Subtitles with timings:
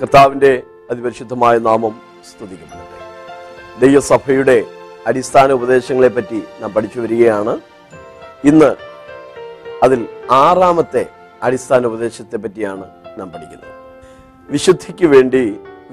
[0.00, 0.50] കർത്താവിൻ്റെ
[0.90, 1.94] അതിപരിശുദ്ധമായ നാമം
[2.28, 2.98] സ്തുതിക്കപ്പെടട്ടെ
[3.80, 4.58] ദൈവസഭയുടെ
[5.06, 7.54] അടിസ്ഥാന ഉപദേശങ്ങളെപ്പറ്റി നാം പഠിച്ചു വരികയാണ്
[8.44, 8.70] ഇന്ന്
[9.82, 10.00] അതിൽ
[10.36, 11.02] ആറാമത്തെ
[11.42, 12.86] അടിസ്ഥാന ഉപദേശത്തെ പറ്റിയാണ്
[13.18, 13.76] നാം പഠിക്കുന്നത്
[14.48, 15.44] വിശുദ്ധിക്ക് വേണ്ടി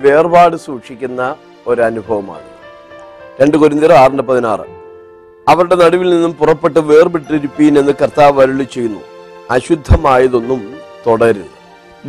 [0.00, 1.22] വേർപാട് സൂക്ഷിക്കുന്ന
[1.68, 2.50] ഒരനുഭവമാണ്
[3.40, 4.68] രണ്ട് കുരിന്തിർ ആറിന് പതിനാറ്
[5.48, 9.04] അവരുടെ നടുവിൽ നിന്നും പുറപ്പെട്ട് വേർപെട്ടിരിപ്പീൻ എന്ന് കർത്താവ് അരുളി ചെയ്യുന്നു
[9.52, 10.62] അശുദ്ധമായതൊന്നും
[11.06, 11.57] തുടരുന്നു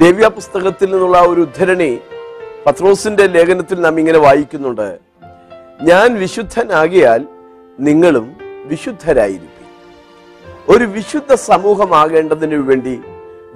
[0.00, 1.90] ദേവ്യ പുസ്തകത്തിൽ നിന്നുള്ള ഒരു ഉദ്ധരണി
[2.66, 4.88] പത്രോസിന്റെ ലേഖനത്തിൽ നാം ഇങ്ങനെ വായിക്കുന്നുണ്ട്
[5.82, 7.20] ഞാൻ വിശുദ്ധനാകിയാൽ
[7.78, 8.26] നിങ്ങളും
[8.68, 9.54] വിശുദ്ധരായിരിക്കും
[10.68, 12.94] ഒരു വിശുദ്ധ സമൂഹമാകേണ്ടതിനു വേണ്ടി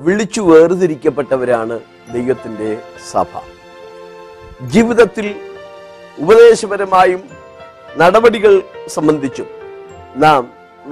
[0.00, 1.76] വിളിച്ചു വേർതിരിക്കപ്പെട്ടവരാണ്
[2.12, 2.70] ദൈവത്തിൻ്റെ
[3.10, 3.42] സഭ
[4.68, 5.26] ജീവിതത്തിൽ
[6.18, 7.22] ഉപദേശപരമായും
[7.98, 8.54] നടപടികൾ
[8.88, 9.48] സംബന്ധിച്ചും
[10.16, 10.42] നാം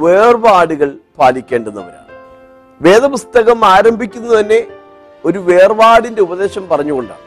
[0.00, 0.90] വേർപാടുകൾ
[1.18, 1.98] പാലിക്കേണ്ടുന്നവരാണ്
[2.80, 4.60] വേദപുസ്തകം ആരംഭിക്കുന്നത് തന്നെ
[5.24, 7.24] ഒരു വേർപാടിന്റെ ഉപദേശം പറഞ്ഞുകൊണ്ടാണ്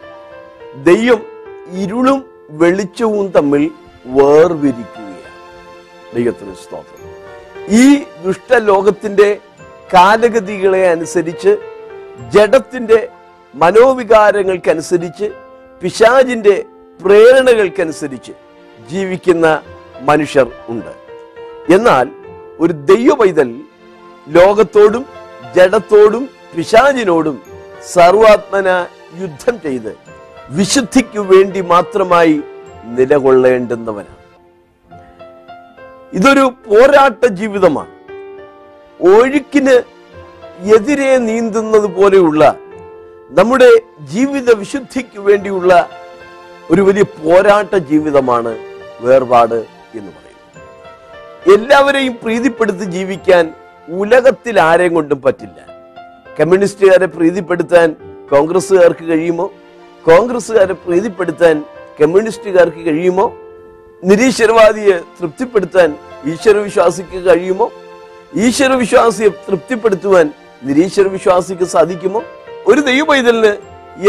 [0.85, 1.21] ദൈവം
[1.83, 2.19] ഇരുളും
[2.51, 3.63] വെളിച്ചവും തമ്മിൽ
[4.17, 5.09] വേർവിരിക്കുകയാണ്
[6.15, 6.99] ദൈവത്തിന് സ്തോത്രം
[7.75, 7.85] ഈ
[8.23, 9.29] ദുഷ്ടലോകത്തിന്റെ
[9.93, 11.51] കാലഗതികളെ അനുസരിച്ച്
[12.33, 12.99] ജഡത്തിൻ്റെ
[13.53, 15.27] മനോവികാരങ്ങൾക്കനുസരിച്ച്
[15.81, 16.55] പിശാജിന്റെ
[16.99, 18.33] പ്രേരണകൾക്കനുസരിച്ച്
[18.89, 19.47] ജീവിക്കുന്ന
[20.01, 20.91] മനുഷ്യർ ഉണ്ട്
[21.73, 22.07] എന്നാൽ
[22.59, 23.49] ഒരു ദൈവപൈതൽ
[24.27, 25.03] ലോകത്തോടും
[25.55, 26.23] ജഡത്തോടും
[26.55, 27.37] പിശാജിനോടും
[27.91, 28.69] സർവാത്മന
[29.17, 29.91] യുദ്ധം ചെയ്ത്
[30.49, 32.35] വിശുദ്ധിക്കു വേണ്ടി മാത്രമായി
[32.85, 34.21] നിലകൊള്ളേണ്ടുന്നവനാണ്
[36.13, 37.91] ഇതൊരു പോരാട്ട ജീവിതമാണ്
[38.99, 39.75] ഒഴുക്കിന്
[40.71, 42.43] എതിരെ നീന്തുന്നത് പോലെയുള്ള
[43.29, 43.69] നമ്മുടെ
[44.11, 45.71] ജീവിത വിശുദ്ധിക്ക് വേണ്ടിയുള്ള
[46.69, 48.51] ഒരു വലിയ പോരാട്ട ജീവിതമാണ്
[49.01, 49.57] വേർപാട്
[49.95, 50.59] എന്ന് പറയുന്നത്
[51.53, 53.45] എല്ലാവരെയും പ്രീതിപ്പെടുത്തി ജീവിക്കാൻ
[53.93, 55.59] ഉലകത്തിൽ ആരെയും കൊണ്ടും പറ്റില്ല
[56.39, 57.95] കമ്മ്യൂണിസ്റ്റുകാരെ പ്രീതിപ്പെടുത്താൻ
[58.31, 59.45] കോൺഗ്രസ്സുകാർക്ക് കഴിയുമോ
[60.05, 61.55] കോൺഗ്രസ്സുകാരെ പ്രീതിപ്പെടുത്താൻ
[62.01, 63.25] കമ്മ്യൂണിസ്റ്റുകാർക്ക് കഴിയുമോ
[64.03, 65.89] നിരീശ്വരവാദിയെ തൃപ്തിപ്പെടുത്താൻ
[66.25, 67.67] ഈശ്വരവിശ്വാസിക്ക് കഴിയുമോ
[68.37, 70.27] ഈശ്വരവിശ്വാസിയെ തൃപ്തിപ്പെടുത്തുവാൻ
[70.61, 72.21] നിരീശ്വരവിശ്വാസിക്ക് സാധിക്കുമോ
[72.67, 73.53] ഒരു ദൈവപൈതലിന്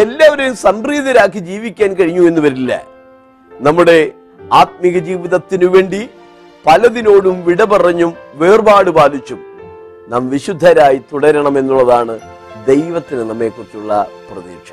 [0.00, 2.72] എല്ലാവരെയും സംപ്രീതരാക്കി ജീവിക്കാൻ കഴിഞ്ഞു എന്ന് വരില്ല
[3.52, 3.98] നമ്മുടെ
[4.54, 6.00] ആത്മീക ജീവിതത്തിനു വേണ്ടി
[6.66, 9.40] പലതിനോടും വിട പറഞ്ഞും വേർപാട് പാലിച്ചും
[10.08, 12.14] നാം വിശുദ്ധരായി തുടരണമെന്നുള്ളതാണ്
[12.66, 13.92] ദൈവത്തിന് നമ്മെക്കുറിച്ചുള്ള
[14.28, 14.70] പ്രതീക്ഷ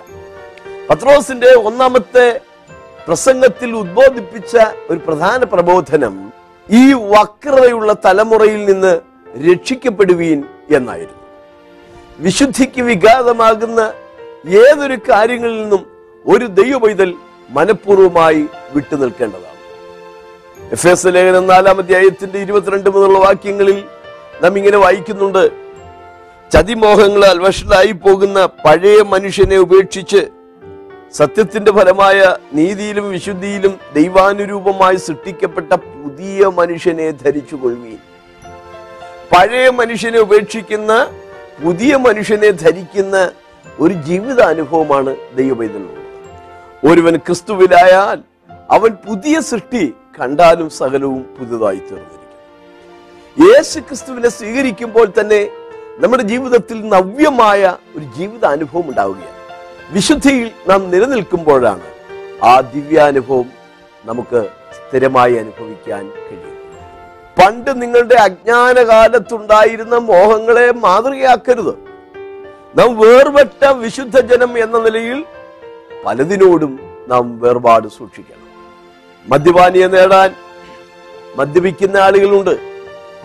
[0.90, 2.28] പത്രോസിന്റെ ഒന്നാമത്തെ
[3.08, 4.54] പ്രസംഗത്തിൽ ഉദ്ബോധിപ്പിച്ച
[4.90, 6.16] ഒരു പ്രധാന പ്രബോധനം
[6.70, 6.84] ഈ
[6.94, 8.94] വക്രതയുള്ള തലമുറയിൽ നിന്ന്
[9.46, 10.40] രക്ഷിക്കപ്പെടുവീൻ
[10.76, 11.20] എന്നായിരുന്നു
[12.20, 13.82] വിശുദ്ധിക്ക് വിഘാതമാകുന്ന
[14.60, 15.84] ഏതൊരു കാര്യങ്ങളിൽ നിന്നും
[16.26, 17.10] ഒരു ദൈവപൈതൽ
[17.50, 18.44] മനഃപൂർവ്വമായി
[18.74, 19.48] വിട്ടുനിൽക്കേണ്ടതാണ്
[20.72, 23.80] എഫ് എസ് ലേഖനം നാലാം അധ്യായത്തിന്റെ ഇരുപത്തിരണ്ട് മുതലുള്ള വാക്യങ്ങളിൽ
[24.42, 25.44] നാം ഇങ്ങനെ വായിക്കുന്നുണ്ട്
[26.52, 30.22] ചതിമോഹങ്ങളാൽ വഷളായി പോകുന്ന പഴയ മനുഷ്യനെ ഉപേക്ഷിച്ച്
[31.14, 32.20] സത്യത്തിന്റെ ഫലമായ
[32.54, 38.02] നീതിയിലും വിശുദ്ധിയിലും ദൈവാനുരൂപമായി സൃഷ്ടിക്കപ്പെട്ട പുതിയ മനുഷ്യനെ ധരിച്ചു കൊള്ളുകയും
[39.34, 40.94] പഴയ മനുഷ്യനെ ഉപേക്ഷിക്കുന്ന
[41.64, 43.16] പുതിയ മനുഷ്യനെ ധരിക്കുന്ന
[43.80, 46.00] ഒരു ജീവിതാനുഭവമാണ് ദൈവപൈതലുള്ളത്
[46.84, 48.20] ഒരുവൻ ക്രിസ്തുവിലായാൽ
[48.72, 49.84] അവൻ പുതിയ സൃഷ്ടി
[50.20, 52.21] കണ്ടാലും സകലവും പുതുതായി തീർന്നു
[53.38, 55.42] യേശു ക്രിസ്തുവിനെ സ്വീകരിക്കുമ്പോൾ തന്നെ
[56.00, 57.62] നമ്മുടെ ജീവിതത്തിൽ നവ്യമായ
[57.96, 59.40] ഒരു ജീവിത അനുഭവം ഉണ്ടാവുകയാണ്
[59.94, 61.88] വിശുദ്ധിയിൽ നാം നിലനിൽക്കുമ്പോഴാണ്
[62.44, 63.48] ആ ദിവ്യാനുഭവം
[64.06, 64.40] നമുക്ക്
[64.78, 66.48] സ്ഥിരമായി അനുഭവിക്കാൻ കഴിയും
[67.38, 71.74] പണ്ട് നിങ്ങളുടെ അജ്ഞാനകാലത്തുണ്ടായിരുന്ന മോഹങ്ങളെ മാതൃകയാക്കരുത്
[72.76, 75.20] നാം വേർപെട്ട വിശുദ്ധ ജനം എന്ന നിലയിൽ
[76.06, 76.74] പലതിനോടും
[77.10, 78.38] നാം വേർപാട് സൂക്ഷിക്കണം
[79.26, 80.30] മദ്യപാനിയെ നേടാൻ
[81.38, 82.54] മദ്യപിക്കുന്ന ആളുകളുണ്ട്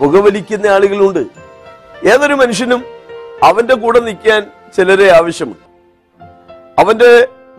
[0.00, 1.23] പുകവലിക്കുന്ന ആളുകളുണ്ട്
[2.07, 2.81] ഏതൊരു മനുഷ്യനും
[3.43, 4.41] അവന്റെ കൂടെ നിൽക്കാൻ
[4.77, 5.65] ചിലരെ ആവശ്യമുണ്ട്
[6.79, 7.11] അവന്റെ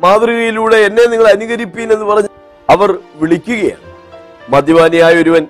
[0.00, 2.31] മാതൃകയിലൂടെ എന്നെ നിങ്ങൾ അനുകരിപ്പീൻ എന്ന് പറഞ്ഞ്
[2.69, 2.89] അവർ
[3.15, 3.85] വിളിക്കുകയാണ്
[4.51, 5.43] മദ്യപാനിയായ ഒരുവൻ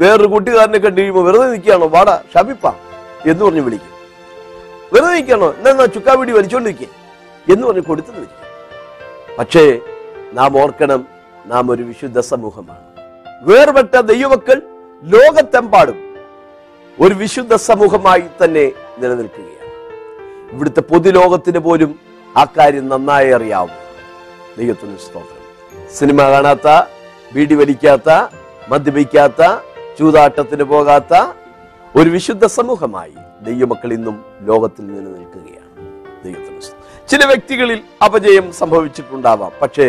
[0.00, 2.66] വേറൊരു കൂട്ടുകാരനെ കണ്ടു കഴിയുമ്പോൾ വെറുതെ നിൽക്കുകയാണോ വാട ഷബിപ്പ
[3.26, 3.92] എന്ന് പറഞ്ഞ് വിളിക്കും
[4.92, 6.88] വെറുതെ നിൽക്കുകയാണോ എന്നാ ചുക്കാവിടി വലിച്ചോണ്ടിരിക്കുക
[7.46, 8.26] എന്ന് പറഞ്ഞ് കൊടുത്തു
[9.38, 9.64] പക്ഷേ
[10.34, 11.00] നാം ഓർക്കണം
[11.46, 12.84] നാം ഒരു വിശുദ്ധ സമൂഹമാണ്
[13.42, 14.58] വേർപെട്ട ദൈവമക്കൾ
[15.06, 15.98] ലോകത്തെമ്പാടും
[16.98, 18.64] ഒരു വിശുദ്ധ സമൂഹമായി തന്നെ
[18.98, 19.72] നിലനിൽക്കുകയാണ്
[20.52, 21.90] ഇവിടുത്തെ പൊതുലോകത്തിന് പോലും
[22.36, 23.82] ആ കാര്യം നന്നായി അറിയാവുന്നു
[24.56, 25.42] ദൈവത്തിന് സ്തോത്രം
[25.94, 26.68] സിനിമ കാണാത്ത
[27.32, 28.10] ബീഡി വലിക്കാത്ത
[28.70, 29.42] മദ്യപിക്കാത്ത
[29.98, 31.14] ചൂതാട്ടത്തിന് പോകാത്ത
[31.94, 33.16] ഒരു വിശുദ്ധ സമൂഹമായി
[33.42, 34.16] ദൈവമക്കൾ ഇന്നും
[34.42, 35.72] ലോകത്തിൽ നിലനിൽക്കുകയാണ്
[36.24, 36.60] ദൈവത്തിന്
[37.08, 39.86] ചില വ്യക്തികളിൽ അപജയം സംഭവിച്ചിട്ടുണ്ടാവാം പക്ഷേ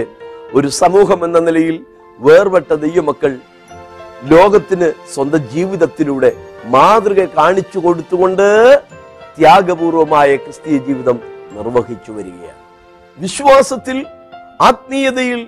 [0.53, 1.77] ഒരു സമൂഹം എന്ന നിലയിൽ
[2.19, 3.31] വേർപെട്ട ദൈവമക്കൾ
[4.23, 6.31] ലോകത്തിന് സ്വന്തം ജീവിതത്തിലൂടെ
[6.65, 8.47] മാതൃക കാണിച്ചു കൊടുത്തുകൊണ്ട്
[9.37, 11.19] ത്യാഗപൂർവമായ ക്രിസ്തീയ ജീവിതം
[11.53, 12.63] നിർവഹിച്ചു വരികയാണ്
[13.17, 14.05] വിശ്വാസത്തിൽ
[14.61, 15.47] ആത്മീയതയിൽ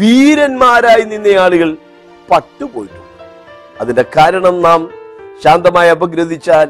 [0.00, 1.76] വീരന്മാരായി നിന്ന ആളുകൾ
[2.30, 3.06] പട്ടുപോയിട്ടുണ്ട്
[3.80, 4.90] അതിന്റെ കാരണം നാം
[5.44, 6.68] ശാന്തമായി അപഗ്രഥിച്ചാൽ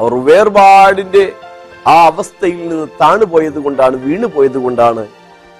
[0.00, 1.32] അവർ വേർപാടിന്റെ
[1.86, 5.08] ആ അവസ്ഥയിൽ നിന്ന് താണുപോയത് കൊണ്ടാണ് വീണുപോയത് കൊണ്ടാണ്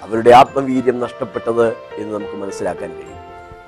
[0.03, 1.65] അവരുടെ ആത്മവീര്യം നഷ്ടപ്പെട്ടത്
[1.97, 3.14] എന്ന് നമുക്ക് മനസ്സിലാക്കാൻ കഴിയും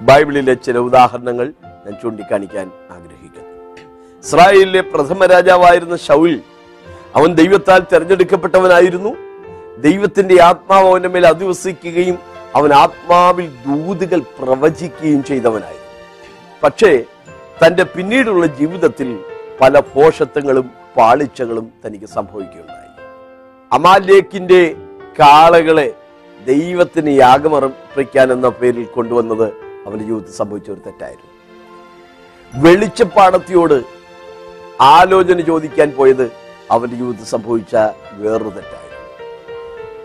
[0.02, 1.48] ബൈബിളിലെ ചില ഉദാഹരണങ്ങൾ
[1.86, 3.46] ഞാൻ ചൂണ്ടിക്കാണിക്കാൻ ആഗ്രഹിക്കുന്നു
[4.24, 6.34] ഇസ്രായേലിലെ പ്രഥമ രാജാവായിരുന്ന ഷൗൽ
[7.16, 9.12] അവൻ ദൈവത്താൽ തിരഞ്ഞെടുക്കപ്പെട്ടവനായിരുന്നു
[9.78, 12.18] ദൈവത്തിന്റെ ആത്മാവ് അവന്റെ മേൽ അധിവസിക്കുകയും
[12.56, 15.86] അവൻ ആത്മാവിൽ ദൂതുകൾ പ്രവചിക്കുകയും ചെയ്തവനായിരുന്നു
[16.64, 16.92] പക്ഷേ
[17.64, 19.10] തന്റെ പിന്നീടുള്ള ജീവിതത്തിൽ
[19.62, 20.66] പല പോഷത്വങ്ങളും
[20.98, 22.92] പാളിച്ചകളും തനിക്ക് സംഭവിക്കുകയുണ്ടായി
[23.72, 24.62] അമാലേക്കിന്റെ
[25.20, 25.88] കാളകളെ
[26.40, 29.48] ദൈവത്തിന് യാഗമർപ്പിക്കാൻ എന്ന പേരിൽ കൊണ്ടുവന്നത്
[29.88, 31.34] അവൻ്റെ ജീവിതത്തിൽ സംഭവിച്ച ഒരു തെറ്റായിരുന്നു
[32.54, 33.78] വെളിച്ചപ്പാടത്തിയോട്
[34.88, 36.26] ആലോചന ചോദിക്കാൻ പോയത്
[36.72, 37.76] അവൻ്റെ ജീവിതത്തിൽ സംഭവിച്ച
[38.20, 38.86] വേറൊരു തെറ്റായിരുന്നു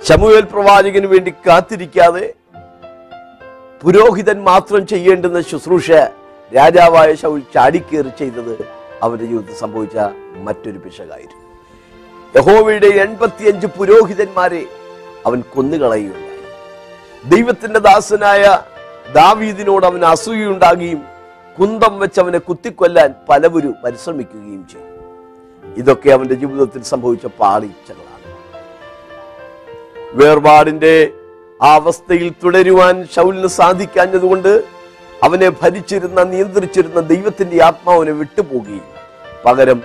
[0.06, 2.24] ചമുവേൽ പ്രവാചകന് വേണ്ടി കാത്തിരിക്കാതെ
[3.82, 5.88] പുരോഹിതൻ മാത്രം ചെയ്യേണ്ടുന്ന ശുശ്രൂഷ
[6.52, 8.54] രാജാവായ ശൗൽ ചാടിക്കേറി ചെയ്തത്
[9.02, 9.96] അവൻ്റെ ജീവിതത്തിൽ സംഭവിച്ച
[10.42, 11.40] മറ്റൊരു പിശകായിരുന്നു
[12.34, 14.62] യഹോവയുടെ എൺപത്തിയഞ്ച് പുരോഹിതന്മാരെ
[15.26, 16.28] അവൻ കൊന്നുകളയുകയുണ്ടായി
[17.24, 18.44] ദൈവത്തിൻ്റെ ദാസനായ
[19.14, 21.00] ദാവീദിനോട് അവന് അസൂയുണ്ടാകുകയും
[21.58, 24.90] കുന്തം വെച്ച് അവനെ കുത്തിക്കൊല്ലാൻ പലവരും പരിശ്രമിക്കുകയും ചെയ്തു
[25.64, 28.08] ഇതൊക്കെ അവന്റെ ജീവിതത്തിൽ സംഭവിച്ച പാളിച്ചകളാണ്
[30.16, 30.94] വേർപാടിന്റെ
[31.60, 34.52] ആ അവസ്ഥയിൽ തുടരുവാൻ ഷൗലിന് സാധിക്കാഞ്ഞതുകൊണ്ട്
[35.24, 38.88] അവനെ ഭരിച്ചിരുന്ന നിയന്ത്രിച്ചിരുന്ന ദൈവത്തിന്റെ ആത്മാവിനെ വിട്ടുപോകുകയും
[39.44, 39.78] പകരം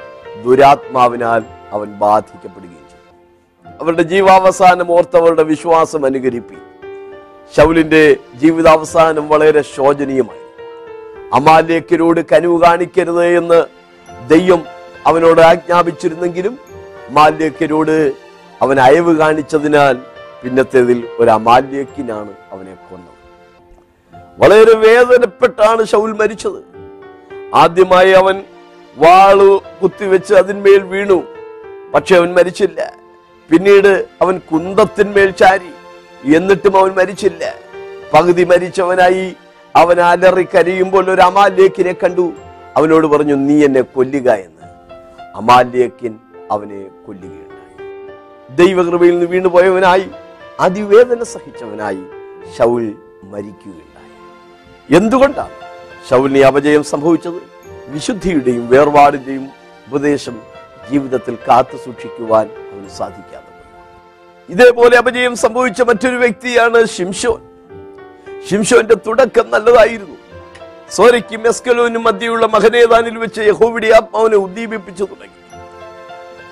[0.43, 1.43] ദുരാത്മാവിനാൽ
[1.73, 6.66] അവൻ ബാധിക്കപ്പെടുകയും ചെയ്തു അവരുടെ ജീവാവസാനം ഓർത്തവരുടെ വിശ്വാസം അനുകരിപ്പിക്കും
[7.53, 8.03] ഷൗലിന്റെ
[8.35, 10.43] ജീവിതാവസാനം വളരെ ശോചനീയമായി
[11.33, 13.59] അമാലേക്കരോട് കനിവ് കാണിക്കരുത് എന്ന്
[14.27, 14.61] ദൈവം
[15.07, 16.53] അവനോട് ആജ്ഞാപിച്ചിരുന്നെങ്കിലും
[17.11, 17.95] മാല്യക്കരോട്
[18.61, 19.95] അവൻ അയവ് കാണിച്ചതിനാൽ
[20.43, 23.13] പിന്നത്തേതിൽ ഒരു അമാല്യക്കിനാണ് അവനെ കൊന്നത്
[24.37, 26.59] വളരെ വേദനപ്പെട്ടാണ് ഷൗൽ മരിച്ചത്
[27.53, 28.37] ആദ്യമായി അവൻ
[28.97, 31.17] വാള് കുത്തിവെച്ച് അതിന്മേൽ വീണു
[31.93, 32.79] പക്ഷെ അവൻ മരിച്ചില്ല
[33.49, 33.91] പിന്നീട്
[34.21, 35.69] അവൻ കുന്തത്തിന്മേൽ ചാരി
[36.31, 37.43] എന്നിട്ടും അവൻ മരിച്ചില്ല
[38.13, 39.25] പകുതി മരിച്ചവനായി
[39.75, 42.25] അവൻ അലറി കരയുമ്പോൾ ഒരു അമാലേക്കിനെ കണ്ടു
[42.77, 44.65] അവനോട് പറഞ്ഞു നീ എന്നെ കൊല്ലുക എന്ന്
[45.35, 46.13] അമാലേക്കിൻ
[46.51, 47.75] അവനെ കൊല്ലുകയുണ്ടായി
[48.49, 50.07] ദൈവകൃപയിൽ നിന്ന് വീണുപോയവനായി
[50.59, 52.03] അതിവേദന സഹിച്ചവനായി
[52.57, 52.85] ഷൗൽ
[53.23, 54.13] മരിക്കുകയുണ്ടായി
[54.89, 55.55] എന്തുകൊണ്ടാണ്
[56.09, 57.39] ഷൗലിനെ അപജയം സംഭവിച്ചത്
[57.89, 59.45] വിശുദ്ധിയുടെയും വേർപാടിന്റെയും
[59.87, 60.35] ഉപദേശം
[60.91, 63.43] ജീവിതത്തിൽ കാത്തു സൂക്ഷിക്കുവാൻ അവന് സാധിക്കാം
[64.49, 67.41] ഇതേപോലെ അപജയം സംഭവിച്ച മറ്റൊരു വ്യക്തിയാണ് ഷിംഷോൻ
[68.49, 70.15] ഷിംഷോന്റെ തുടക്കം നല്ലതായിരുന്നു
[70.91, 75.35] സോരയ്ക്കും എസ്കലോനും മധ്യയുള്ള മഹനേദാനിൽ വെച്ച് യഹോവിടെ ആത്മാവിനെ ഉദ്ദീപിപ്പിച്ചു തുടങ്ങി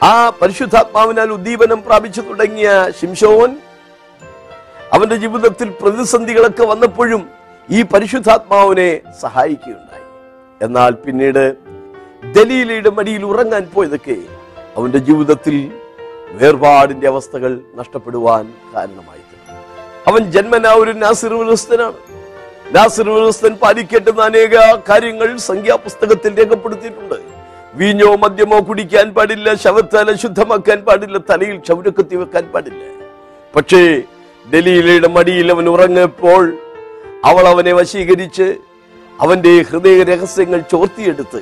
[0.03, 2.69] ആ പരിശുദ്ധാത്മാവിനാൽ ഉദ്ദീപനം പ്രാപിച്ചു തുടങ്ങിയ
[2.99, 3.51] ഷിംഷോൻ
[4.93, 7.23] അവന്റെ ജീവിതത്തിൽ പ്രതിസന്ധികളൊക്കെ വന്നപ്പോഴും
[7.69, 8.89] ഈ പരിശുദ്ധാത്മാവിനെ
[9.21, 10.03] സഹായിക്കുകയുണ്ടായി
[10.61, 11.43] എന്നാൽ പിന്നീട്
[12.35, 14.17] ദലീലയുടെ മടിയിൽ ഉറങ്ങാൻ പോയതൊക്കെ
[14.77, 15.55] അവന്റെ ജീവിതത്തിൽ
[16.33, 18.53] വേർപാടിന്റെ അവസ്ഥകൾ നഷ്ടപ്പെടുവാൻ
[18.73, 19.21] കാരണമായി
[20.07, 21.99] അവൻ ജന്മനാ ഒരു നാസിറുസ്തനാണ്
[22.75, 24.55] നാസിറുസ്തൻ പാലിക്കേണ്ടുന്ന അനേക
[24.89, 27.17] കാര്യങ്ങൾ സംഖ്യാപുസ്തകത്തിൽ രേഖപ്പെടുത്തിയിട്ടുണ്ട്
[27.73, 32.83] വീഞ്ഞോ മദ്യമോ കുടിക്കാൻ പാടില്ല ശവത്താല ശുദ്ധമാക്കാൻ പാടില്ല തലയിൽ ചൗരക്കത്തി വെക്കാൻ പാടില്ല
[33.55, 34.03] പക്ഷേ
[34.53, 36.53] ഡൽഹിയിലെ മടിയിൽ അവൻ ഉറങ്ങിയപ്പോൾ
[37.25, 38.47] അവൾ അവനെ വശീകരിച്ച്
[39.19, 41.41] അവന്റെ ഹൃദയ രഹസ്യങ്ങൾ ചോർത്തിയെടുത്ത്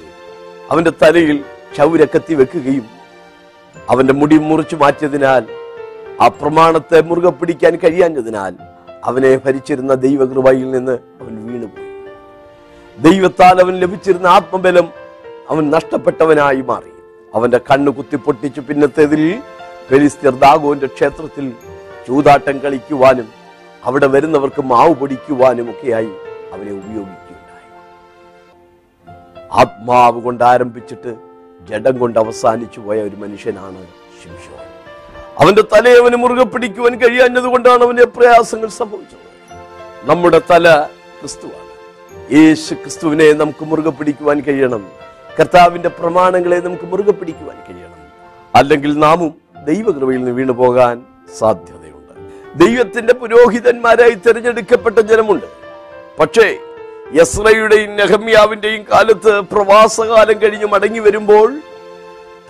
[0.72, 1.44] അവന്റെ തലയിൽ
[1.78, 3.03] ചൗരക്കത്തി വെക്കുകയും
[3.76, 5.44] അവന്റെ മുടി മുറിച്ചു മാറ്റിയതിനാൽ
[6.22, 8.54] ആ പ്രമാണത്തെ മുറുകെ പിടിക്കാൻ കഴിയാഞ്ഞതിനാൽ
[9.04, 11.90] അവനെ ഭരിച്ചിരുന്ന ദൈവകൃപയിൽ നിന്ന് അവൻ വീണുപോയി
[12.98, 14.88] ദൈവത്താൽ അവൻ ലഭിച്ചിരുന്ന ആത്മബലം
[15.50, 16.92] അവൻ നഷ്ടപ്പെട്ടവനായി മാറി
[17.34, 17.92] അവന്റെ കണ്ണ്
[18.20, 19.24] പൊട്ടിച്ചു പിന്നത്തേതിൽ
[19.90, 21.46] ഫെലിസ്തീർ ദാഗോന്റെ ക്ഷേത്രത്തിൽ
[22.08, 23.28] ചൂതാട്ടം കളിക്കുവാനും
[23.84, 26.12] അവിടെ വരുന്നവർക്ക് മാവ് പൊടിക്കുവാനും ഒക്കെയായി
[26.54, 27.70] അവനെ ഉപയോഗിക്കുകയുണ്ടായി
[29.56, 31.14] ആത്മാവ് കൊണ്ട് ആരംഭിച്ചിട്ട്
[31.70, 33.82] ജഡം കൊണ്ട് അവസാനിച്ചു പോയ ഒരു മനുഷ്യനാണ്
[34.22, 34.70] ശിംഷോൻ
[35.38, 39.22] അവന്റെ തലയെ അവന് മുറുകെ പിടിക്കുവാൻ കഴിയാഞ്ഞത് കൊണ്ടാണ് അവന്റെ പ്രയാസങ്ങൾ സംഭവിച്ചത്
[40.10, 40.68] നമ്മുടെ തല
[41.20, 41.62] ക്രിസ്തുവാണ്
[42.34, 44.84] യേശു ക്രിസ്തുവിനെ നമുക്ക് മുറുകെ പിടിക്കുവാൻ കഴിയണം
[45.40, 48.00] കർത്താവിന്റെ പ്രമാണങ്ങളെ നമുക്ക് മുറുകെ പിടിക്കുവാൻ കഴിയണം
[48.54, 49.32] അല്ലെങ്കിൽ നാമും
[49.66, 50.96] ദൈവകൃപയിൽ നിന്ന് വീണു പോകാൻ
[51.40, 52.14] സാധ്യതയുണ്ട്
[52.56, 55.48] ദൈവത്തിന്റെ പുരോഹിതന്മാരായി തിരഞ്ഞെടുക്കപ്പെട്ട ജനമുണ്ട്
[56.20, 56.48] പക്ഷേ
[57.04, 61.50] യസ്രയുടെയും നെഹമ്യാവിന്റെയും കാലത്ത് പ്രവാസകാലം കഴിഞ്ഞ് മടങ്ങി വരുമ്പോൾ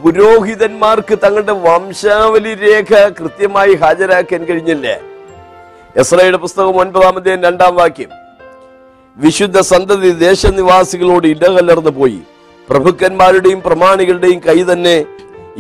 [0.00, 4.96] പുരോഹിതന്മാർക്ക് തങ്ങളുടെ വംശാവലി രേഖ കൃത്യമായി ഹാജരാക്കാൻ കഴിഞ്ഞില്ലേ
[5.96, 8.12] യസ്രയുടെ പുസ്തകം ഒൻപതാമതേ രണ്ടാം വാക്യം
[9.18, 12.22] വിശുദ്ധ സന്തതി ദേശനിവാസികളോട് ഇടകലർന്നു പോയി
[12.68, 14.98] പ്രഭുക്കന്മാരുടെയും പ്രമാണികളുടെയും കൈ തന്നെ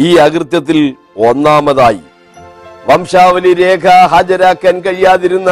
[0.00, 0.80] ഈ അകൃത്യത്തിൽ
[1.24, 2.04] ഒന്നാമതായി
[2.90, 3.86] വംശാവലി രേഖ
[4.14, 5.52] ഹാജരാക്കാൻ കഴിയാതിരുന്ന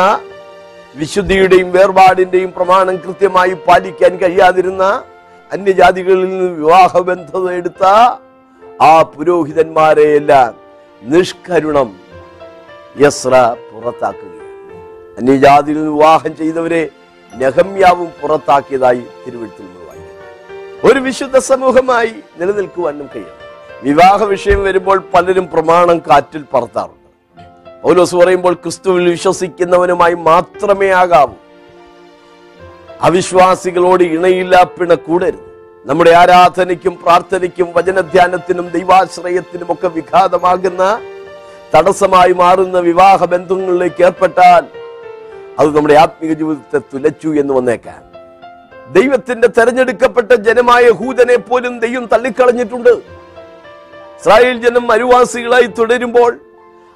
[0.95, 4.85] വിശുദ്ധിയുടെയും വേർപാടിന്റെയും പ്രമാണം കൃത്യമായി പാലിക്കാൻ കഴിയാതിരുന്ന
[5.51, 7.83] അന്യജാതികളിൽ നിന്ന് വിവാഹബന്ധത എടുത്ത
[8.81, 10.51] ആ പുരോഹിതന്മാരെയെല്ലാം
[11.03, 11.89] നിഷ്കരുണം
[12.99, 13.35] യസ്ര
[13.71, 14.29] പുറത്താക്കുക
[15.17, 16.83] അന്യജാതിയിൽ നിന്ന് വിവാഹം ചെയ്തവരെ
[17.31, 19.79] നഹമ്യാവും പുറത്താക്കിയതായി തിരുവഴുത്തിൽ നിന്ന്
[20.83, 23.37] ഒരു വിശുദ്ധ സമൂഹമായി നിലനിൽക്കുവാനും കഴിയും
[23.83, 27.00] വിവാഹ വിഷയം വരുമ്പോൾ പലരും പ്രമാണം കാറ്റിൽ പറത്താറുണ്ട്
[27.83, 31.37] പൗലോസ് പറയുമ്പോൾ ക്രിസ്തുവിൽ വിശ്വസിക്കുന്നവനുമായി മാത്രമേ ആകാവൂ
[33.01, 35.47] അവിശ്വാസികളോട് ഇണയില്ല കൂടരുത്
[35.85, 40.83] നമ്മുടെ ആരാധനയ്ക്കും പ്രാർത്ഥനയ്ക്കും വചനധ്യാനത്തിനും ദൈവാശ്രയത്തിനും ഒക്കെ വിഘാതമാകുന്ന
[41.75, 44.63] തടസ്സമായി മാറുന്ന വിവാഹ ബന്ധങ്ങളിലേക്ക് ഏർപ്പെട്ടാൽ
[45.59, 47.99] അത് നമ്മുടെ ആത്മീയ ജീവിതത്തെ തുലച്ചു എന്ന് വന്നേക്കാൻ
[48.93, 52.93] ദൈവത്തിന്റെ തെരഞ്ഞെടുക്കപ്പെട്ട ജനമായ ഹൂതനെ പോലും ദൈവം തള്ളിക്കളഞ്ഞിട്ടുണ്ട്
[54.15, 56.31] ഇസ്രായേൽ ജനം മരുവാസികളായി തുടരുമ്പോൾ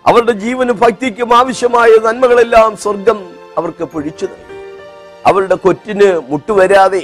[0.06, 3.20] അവരുടെ ജീവനും ഭക്തിക്കും ആവശ്യമായ നന്മകളെല്ലാം സ്വർഗം
[3.58, 4.44] അവർക്ക് പൊഴിച്ചു നൽകി
[5.26, 7.04] അവരുടെ കൊറ്റിന് മുട്ടുവരാതെ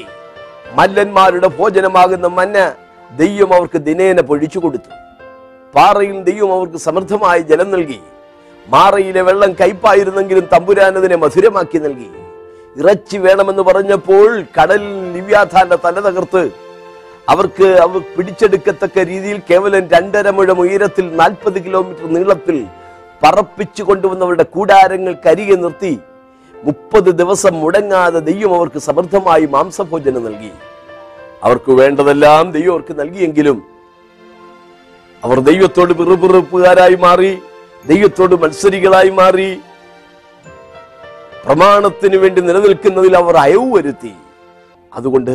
[0.78, 2.58] മല്ലന്മാരുടെ ഭോജനമാകുന്ന മന്ന
[3.12, 4.92] ദൈവം അവർക്ക് ദിനേന പൊഴിച്ചു കൊടുത്തു
[5.74, 8.00] പാറയിൽ ദൈവം അവർക്ക് സമൃദ്ധമായ ജലം നൽകി
[8.68, 12.10] മാറയിലെ വെള്ളം കയ്പായിരുന്നെങ്കിലും തമ്പുരാനതിനെ മധുരമാക്കി നൽകി
[12.76, 14.28] ഇറച്ചി വേണമെന്ന് പറഞ്ഞപ്പോൾ
[14.58, 16.44] കടലിൽ നിവ്യാഥാന്റെ തല തകർത്ത്
[17.30, 22.58] അവർക്ക് അവർ പിടിച്ചെടുക്കത്തക്ക രീതിയിൽ കേവലം രണ്ടര മുഴം ഉയരത്തിൽ നാൽപ്പത് കിലോമീറ്റർ നീളത്തിൽ
[23.22, 25.94] പറപ്പിച്ചു കൊണ്ടുവന്നവരുടെ കൂടാരങ്ങൾ കരികെ നിർത്തി
[26.56, 30.52] മുപ്പത് ദിവസം മുടങ്ങാതെ ദൈവം അവർക്ക് സമൃദ്ധമായി മാംസഭോജനം നൽകി
[31.44, 33.58] അവർക്ക് വേണ്ടതെല്ലാം ദൈവം അവർക്ക് നൽകിയെങ്കിലും
[35.24, 37.32] അവർ ദൈവത്തോട് പിറുപിറുപ്പുകാരായി മാറി
[37.86, 39.50] ദൈവത്തോട് മത്സരികളായി മാറി
[41.44, 44.14] പ്രമാണത്തിന് വേണ്ടി നിലനിൽക്കുന്നതിൽ അവർ അയവ് വരുത്തി
[44.92, 45.35] അതുകൊണ്ട്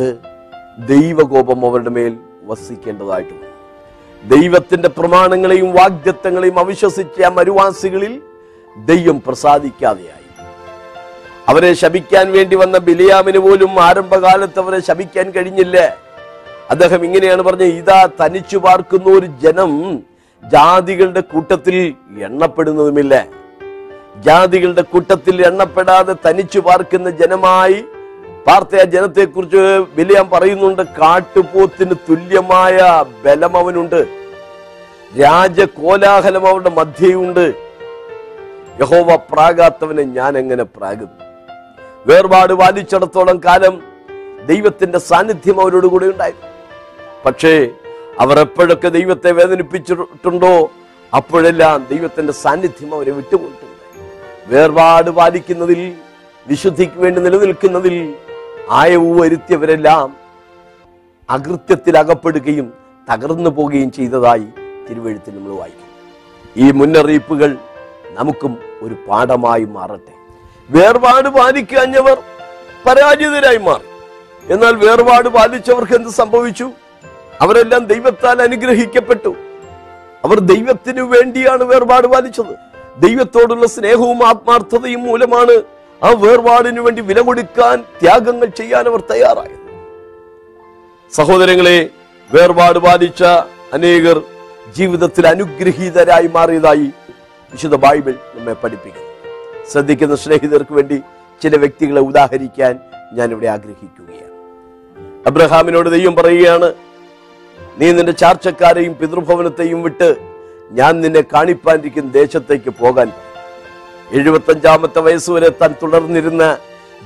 [0.87, 2.13] ദൈവകോപം അവരുടെ മേൽ
[2.43, 3.56] വസിക്കേണ്ടതായിട്ടുണ്ട്
[4.23, 8.13] ദൈവത്തിന്റെ പ്രമാണങ്ങളെയും വാഗ്ദത്തങ്ങളെയും അവിശ്വസിച്ച മരുവാസികളിൽ
[8.75, 10.25] ദൈവം പ്രസാദിക്കാതെയായി
[11.49, 15.77] അവരെ ശപിക്കാൻ വേണ്ടി വന്ന ബിലിയാമിന് പോലും ആരംഭകാലത്ത് അവരെ ശപിക്കാൻ കഴിഞ്ഞില്ല
[16.69, 19.71] അദ്ദേഹം ഇങ്ങനെയാണ് പറഞ്ഞത് ഇതാ തനിച്ചു പാർക്കുന്ന ഒരു ജനം
[20.43, 21.75] ജാതികളുടെ കൂട്ടത്തിൽ
[22.21, 23.13] എണ്ണപ്പെടുന്നതുമില്ല
[24.25, 27.79] ജാതികളുടെ കൂട്ടത്തിൽ എണ്ണപ്പെടാതെ തനിച്ചു പാർക്കുന്ന ജനമായി
[28.47, 29.61] ജനത്തെ ജനത്തെക്കുറിച്ച്
[29.95, 32.77] വില്യം പറയുന്നുണ്ട് കാട്ടുപോത്തിന് തുല്യമായ
[33.25, 34.01] ബലം അവനുണ്ട്
[35.13, 37.45] രാജകോലാഹലം അവരുടെ മധ്യയുണ്ട്
[38.79, 41.11] യഹോവ പ്രാകാത്തവനെ ഞാൻ എങ്ങനെ പ്രാകും
[42.07, 43.75] വേർപാട് വാലിച്ചിടത്തോളം കാലം
[44.47, 46.51] ദൈവത്തിന്റെ സാന്നിധ്യം അവരോട് കൂടെ ഉണ്ടായിരുന്നു
[47.25, 47.53] പക്ഷേ
[48.19, 50.51] അവർ എപ്പോഴൊക്കെ ദൈവത്തെ വേദനിപ്പിച്ചിട്ടുണ്ടോ
[51.13, 53.75] അപ്പോഴെല്ലാം ദൈവത്തിന്റെ സാന്നിധ്യം അവരെ വിട്ടുപോയിട്ടുണ്ട്
[54.47, 55.81] വേർപാട് പാലിക്കുന്നതിൽ
[56.45, 57.95] വിശുദ്ധിക്ക് വേണ്ടി നിലനിൽക്കുന്നതിൽ
[58.71, 60.09] ആയവ് വരുത്തിയവരെല്ലാം
[61.29, 62.71] അകൃത്യത്തിൽ അകപ്പെടുകയും
[63.09, 64.47] തകർന്നു പോവുകയും ചെയ്തതായി
[64.89, 65.83] തിരുവഴുത്തിൽ നമ്മൾ വായിക്കും
[66.57, 67.57] ഈ മുന്നറിയിപ്പുകൾ
[68.13, 70.13] നമുക്കും ഒരു പാഠമായി മാറട്ടെ
[70.69, 72.17] വേർപാട് പാലിക്കാഞ്ഞവർ
[72.85, 73.87] പരാജിതരായി മാറി
[74.51, 76.71] എന്നാൽ വേർപാട് പാലിച്ചവർക്ക് എന്ത് സംഭവിച്ചു
[77.41, 79.35] അവരെല്ലാം ദൈവത്താൽ അനുഗ്രഹിക്കപ്പെട്ടു
[80.25, 82.53] അവർ ദൈവത്തിനു വേണ്ടിയാണ് വേർപാട് പാലിച്ചത്
[83.01, 85.76] ദൈവത്തോടുള്ള സ്നേഹവും ആത്മാർത്ഥതയും മൂലമാണ്
[86.01, 89.65] ആ വേർപാടിനു വേണ്ടി വില കൊടുക്കാൻ ത്യാഗങ്ങൾ ചെയ്യാൻ അവർ തയ്യാറായിരുന്നു
[91.11, 91.77] സഹോദരങ്ങളെ
[92.29, 93.23] വേർപാട് ബാധിച്ച
[93.73, 94.17] അനേകർ
[94.75, 96.87] ജീവിതത്തിൽ അനുഗ്രഹീതരായി മാറിയതായി
[97.53, 99.05] വിശുദ്ധ ബൈബിൾ നമ്മെ പഠിപ്പിക്കുന്നു
[99.71, 100.97] ശ്രദ്ധിക്കുന്ന സ്നേഹിതർക്ക് വേണ്ടി
[101.41, 102.73] ചില വ്യക്തികളെ ഉദാഹരിക്കാൻ
[103.13, 104.33] ഞാൻ ഇവിടെ ആഗ്രഹിക്കുകയാണ്
[105.27, 106.69] അബ്രഹാമിനോട് ദൈവം പറയുകയാണ്
[107.79, 110.09] നീ നിന്റെ ചാർച്ചക്കാരെയും പിതൃഭവനത്തെയും വിട്ട്
[110.71, 111.21] ഞാൻ നിന്നെ
[111.79, 113.07] ഇരിക്കുന്ന ദേശത്തേക്ക് പോകാൻ
[114.11, 116.43] എഴുപത്തഞ്ചാമത്തെ വയസ്സുവരെ താൻ തുടർന്നിരുന്ന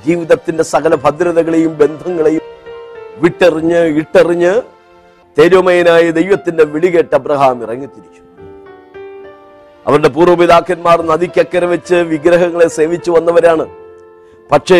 [0.05, 2.43] ജീവിതത്തിന്റെ സകല ഭദ്രതകളെയും ബന്ധങ്ങളെയും
[3.17, 4.53] വിട്ടെറിഞ്ഞ് ഇട്ടെറിഞ്ഞ്
[5.38, 7.88] തെരുമയനായ ദൈവത്തിന്റെ വിളികേട്ട് അബ്രഹാം ഇറങ്ങി
[9.85, 13.65] അവരുടെ പൂർവ്വപിതാക്കന്മാർ നദിക്കക്കരെ വെച്ച് വിഗ്രഹങ്ങളെ സേവിച്ചു വന്നവരാണ്
[14.51, 14.80] പക്ഷേ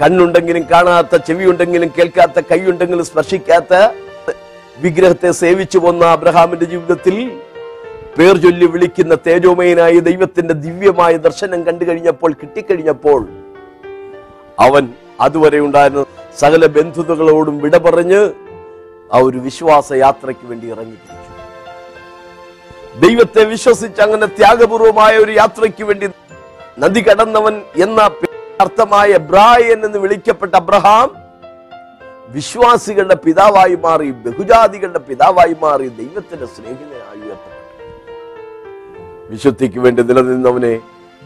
[0.00, 3.74] കണ്ണുണ്ടെങ്കിലും കാണാത്ത ചെവിയുണ്ടെങ്കിലും കേൾക്കാത്ത കൈയുണ്ടെങ്കിലും സ്പർശിക്കാത്ത
[4.78, 7.16] വിഗ്രഹത്തെ സേവിച്ചു വന്ന അബ്രഹാമിന്റെ ജീവിതത്തിൽ
[8.12, 13.20] പേർ ചൊല്ലി വിളിക്കുന്ന തേജോമയനായ ദൈവത്തിന്റെ ദിവ്യമായ ദർശനം കണ്ടു കഴിഞ്ഞപ്പോൾ കിട്ടിക്കഴിഞ്ഞപ്പോൾ
[14.58, 14.84] അവൻ
[15.20, 16.04] അതുവരെ ഉണ്ടായിരുന്ന
[16.38, 18.20] സകല ബന്ധുതകളോടും വിട പറഞ്ഞ്
[19.10, 21.20] ആ ഒരു വിശ്വാസ യാത്രയ്ക്ക് വേണ്ടി ഇറങ്ങിത്തിരിച്ചു
[23.02, 26.06] ദൈവത്തെ വിശ്വസിച്ച് അങ്ങനെ ത്യാഗപൂർവമായ ഒരു യാത്രയ്ക്ക് വേണ്ടി
[26.78, 27.54] നദി കടന്നവൻ
[27.78, 28.00] എന്ന
[28.60, 31.08] അർത്ഥമായ ബ്രായൻ എന്ന് വിളിക്കപ്പെട്ട അബ്രഹാം
[32.30, 37.61] വിശ്വാസികളുടെ പിതാവായി മാറി ബഹുജാതികളുടെ പിതാവായി മാറി ദൈവത്തിന്റെ സ്നേഹിതനായി ഉയർത്തപ്പെട്ടു
[39.30, 40.72] വിശുദ്ധിക്ക് വേണ്ടി നിലനിന്നവനെ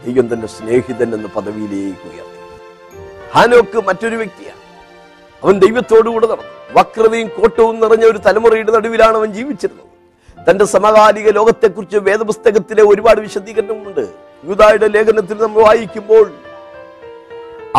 [0.00, 2.35] ദൈവം തന്റെ സ്നേഹിതൻ എന്ന പദവിയിലേക്ക് ഉയർത്തി
[3.33, 4.63] ഹാനോക്ക് മറ്റൊരു വ്യക്തിയാണ്
[5.43, 9.85] അവൻ ദൈവത്തോടുകൂടെ നടന്നു വക്രതയും കോട്ടവും നിറഞ്ഞ ഒരു തലമുറയുടെ നടുവിലാണ് അവൻ ജീവിച്ചിരുന്നത്
[10.37, 14.03] തന്റെ സമകാലിക ലോകത്തെക്കുറിച്ച് വേദപുസ്തകത്തിലെ ഒരുപാട് വിശദീകരണമുണ്ട്
[14.43, 16.25] യൂതായുടെ ലേഖനത്തിൽ നമ്മൾ വായിക്കുമ്പോൾ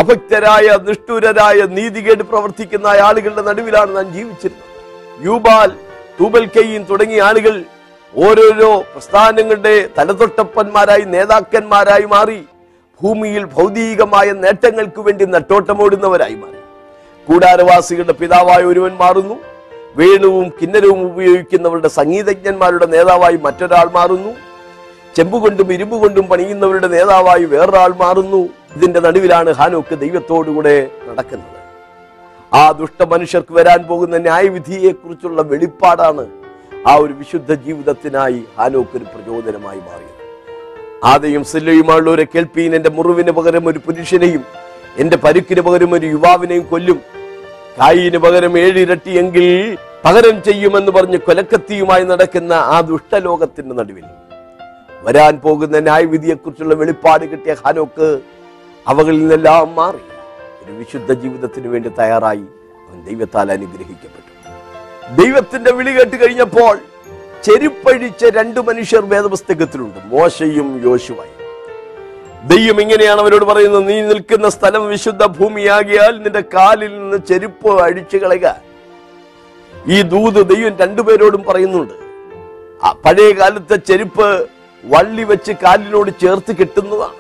[0.00, 4.66] അഭക്തരായ നിഷ്ഠൂരരായ നീതികേട് പ്രവർത്തിക്കുന്ന ആളുകളുടെ നടുവിലാണ് ഞാൻ ജീവിച്ചിരുന്നത്
[5.24, 5.70] യൂബാൽ
[6.18, 7.54] തൂബൽ കയ്യും തുടങ്ങിയ ആളുകൾ
[8.14, 12.40] ഓരോരോ പ്രസ്ഥാനങ്ങളുടെ തലതൊട്ടപ്പന്മാരായി നേതാക്കന്മാരായി മാറി
[13.00, 16.56] ഭൂമിയിൽ ഭൗതികമായ നേട്ടങ്ങൾക്ക് വേണ്ടി നെട്ടോട്ടമോടുന്നവരായി മാറി
[17.26, 19.36] കൂടാരവാസികളുടെ പിതാവായ ഒരുവൻ മാറുന്നു
[19.96, 24.32] വേണുവും കിന്നരവും ഉപയോഗിക്കുന്നവരുടെ സംഗീതജ്ഞന്മാരുടെ നേതാവായി മറ്റൊരാൾ മാറുന്നു
[25.16, 28.40] ചെമ്പുകൊണ്ടും ഇരുമ്പ് കൊണ്ടും പണിയുന്നവരുടെ നേതാവായി വേറൊരാൾ മാറുന്നു
[28.76, 30.76] ഇതിന്റെ നടുവിലാണ് ഹാനോക്ക് ദൈവത്തോടുകൂടെ
[31.08, 31.56] നടക്കുന്നത്
[32.52, 36.24] ആ ദുഷ്ട മനുഷ്യർക്ക് വരാൻ പോകുന്ന ന്യായവിധിയെക്കുറിച്ചുള്ള വെളിപ്പാടാണ്
[36.88, 40.14] ആ ഒരു വിശുദ്ധ ജീവിതത്തിനായി ഹാനോക്ക് ഒരു പ്രചോദനമായി മാറിയത്
[41.04, 42.24] ആദ്യം സില്ലയുമായുള്ള ഒരു
[42.70, 44.44] എന്റെ മുറിവിന് പകരം ഒരു പുരുഷനെയും
[44.98, 46.98] എൻ്റെ പരുക്കിന് പകരം ഒരു യുവാവിനെയും കൊല്ലും
[47.78, 49.44] കായിന് പകരം ഏഴിരട്ടിയെങ്കിൽ
[50.04, 54.06] പകരം ചെയ്യുമെന്ന് പറഞ്ഞ് കൊലക്കത്തിയുമായി നടക്കുന്ന ആ ദുഷ്ടലോകത്തിന്റെ നടുവിൽ
[55.02, 58.08] വരാൻ പോകുന്ന ന്യായവിധിയെക്കുറിച്ചുള്ള വെളിപ്പാട് കിട്ടിയ ഹാനോക്ക്
[58.86, 60.02] അവകളിൽ നിന്നെല്ലാം മാറി
[60.62, 62.44] ഒരു വിശുദ്ധ ജീവിതത്തിന് വേണ്ടി തയ്യാറായി
[62.82, 64.17] അവൻ ദൈവത്താൽ അനുഗ്രഹിക്കപ്പെട്ടു
[65.16, 66.74] ദൈവത്തിന്റെ വിളി കേട്ട് കഴിഞ്ഞപ്പോൾ
[67.44, 71.34] ചെരുപ്പഴിച്ച രണ്ട് മനുഷ്യർ വേദപുസ്തകത്തിലുണ്ട് മോശയും യോശുവായി
[72.48, 78.48] ദൈവം ഇങ്ങനെയാണ് അവരോട് പറയുന്നത് നീ നിൽക്കുന്ന സ്ഥലം വിശുദ്ധ ഭൂമിയാകിയാൽ നിന്റെ കാലിൽ നിന്ന് ചെരുപ്പ് അഴിച്ചു കളയുക
[79.88, 81.96] ഈ ദൂത് ദൈവം രണ്ടുപേരോടും പറയുന്നുണ്ട്
[83.04, 84.28] പഴയ കാലത്തെ ചെരുപ്പ്
[84.84, 87.18] വള്ളി വെച്ച് കാലിനോട് ചേർത്ത് കിട്ടുന്നതാണ്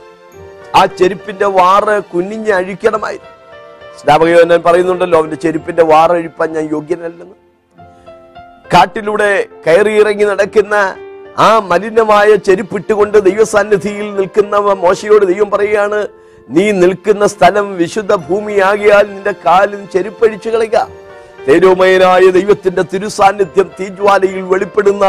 [0.76, 3.34] ആ ചെരുപ്പിന്റെ വാറ് കുനിഞ്ഞ് അഴിക്കണമായിരുന്നു
[3.98, 7.36] സ്നാപകയോനൻ പറയുന്നുണ്ടല്ലോ അവന്റെ ചെരുപ്പിന്റെ വാറഴിപ്പാൻ ഞാൻ യോഗ്യനല്ലെന്ന്
[8.70, 9.30] കാട്ടിലൂടെ
[9.66, 10.74] കയറിയിറങ്ങി നടക്കുന്ന
[11.38, 16.00] ആ മലിനമായ ചെരുപ്പിട്ടുകൊണ്ട് ദൈവസാന്നിധിയിൽ നിൽക്കുന്ന മോശയോട് ദൈവം പറയുകയാണ്
[16.48, 20.78] നീ നിൽക്കുന്ന സ്ഥലം വിശുദ്ധ ഭൂമിയാകിയാൽ നിന്റെ കാലിൽ ചെരുപ്പഴിച്ചു കളയുക
[21.46, 25.04] തേരോമയനായ ദൈവത്തിന്റെ തിരുസാന്നിധ്യം തീജ്വാലയിൽ വെളിപ്പെടുന്ന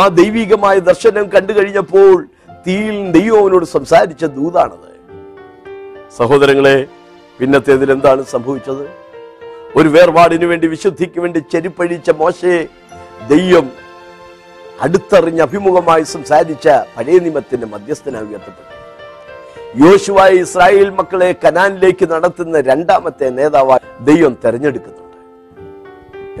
[0.00, 2.16] ആ ദൈവികമായ ദർശനം കണ്ടു കഴിഞ്ഞപ്പോൾ
[2.66, 4.88] തീയിൽ ദൈവവനോട് സംസാരിച്ച ദൂതാണത്
[6.18, 6.76] സഹോദരങ്ങളെ
[7.40, 8.84] പിന്നത്തേതിൽ എന്താണ് സംഭവിച്ചത്
[9.76, 12.60] ഒരു വേർപാടിനു വേണ്ടി വിശുദ്ധിക്ക് വേണ്ടി ചെരുപ്പഴിച്ച മോശയെ
[13.28, 13.66] ദൈവം
[14.82, 18.68] അടുത്തറിഞ്ഞ് അഭിമുഖമായി സംസാരിച്ച പഴയ നിയമത്തിന്റെ മധ്യസ്ഥനായി ഉയർത്തപ്പെട്ടു
[19.80, 24.98] യോശുവ ഇസ്രായേൽ മക്കളെ കനാനിലേക്ക് നടത്തുന്ന രണ്ടാമത്തെ നേതാവായി ദൈവം തെരഞ്ഞെടുക്കുന്നുണ്ട്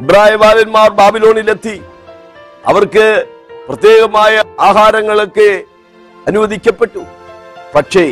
[0.00, 1.76] ഇബ്രാഹിം ബാലന്മാർ ബാബിലോണിലെത്തി
[2.64, 3.06] അവർക്ക്
[3.68, 4.34] പ്രത്യേകമായ
[4.60, 5.50] ആഹാരങ്ങളൊക്കെ
[6.28, 7.02] അനുവദിക്കപ്പെട്ടു
[7.74, 8.04] പക്ഷേ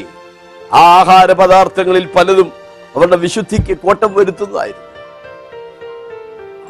[0.74, 2.48] ആ ആഹാര പദാർത്ഥങ്ങളിൽ പലതും
[2.96, 4.88] അവരുടെ വിശുദ്ധിക്ക് കോട്ടം വരുത്തുന്നതായിരുന്നു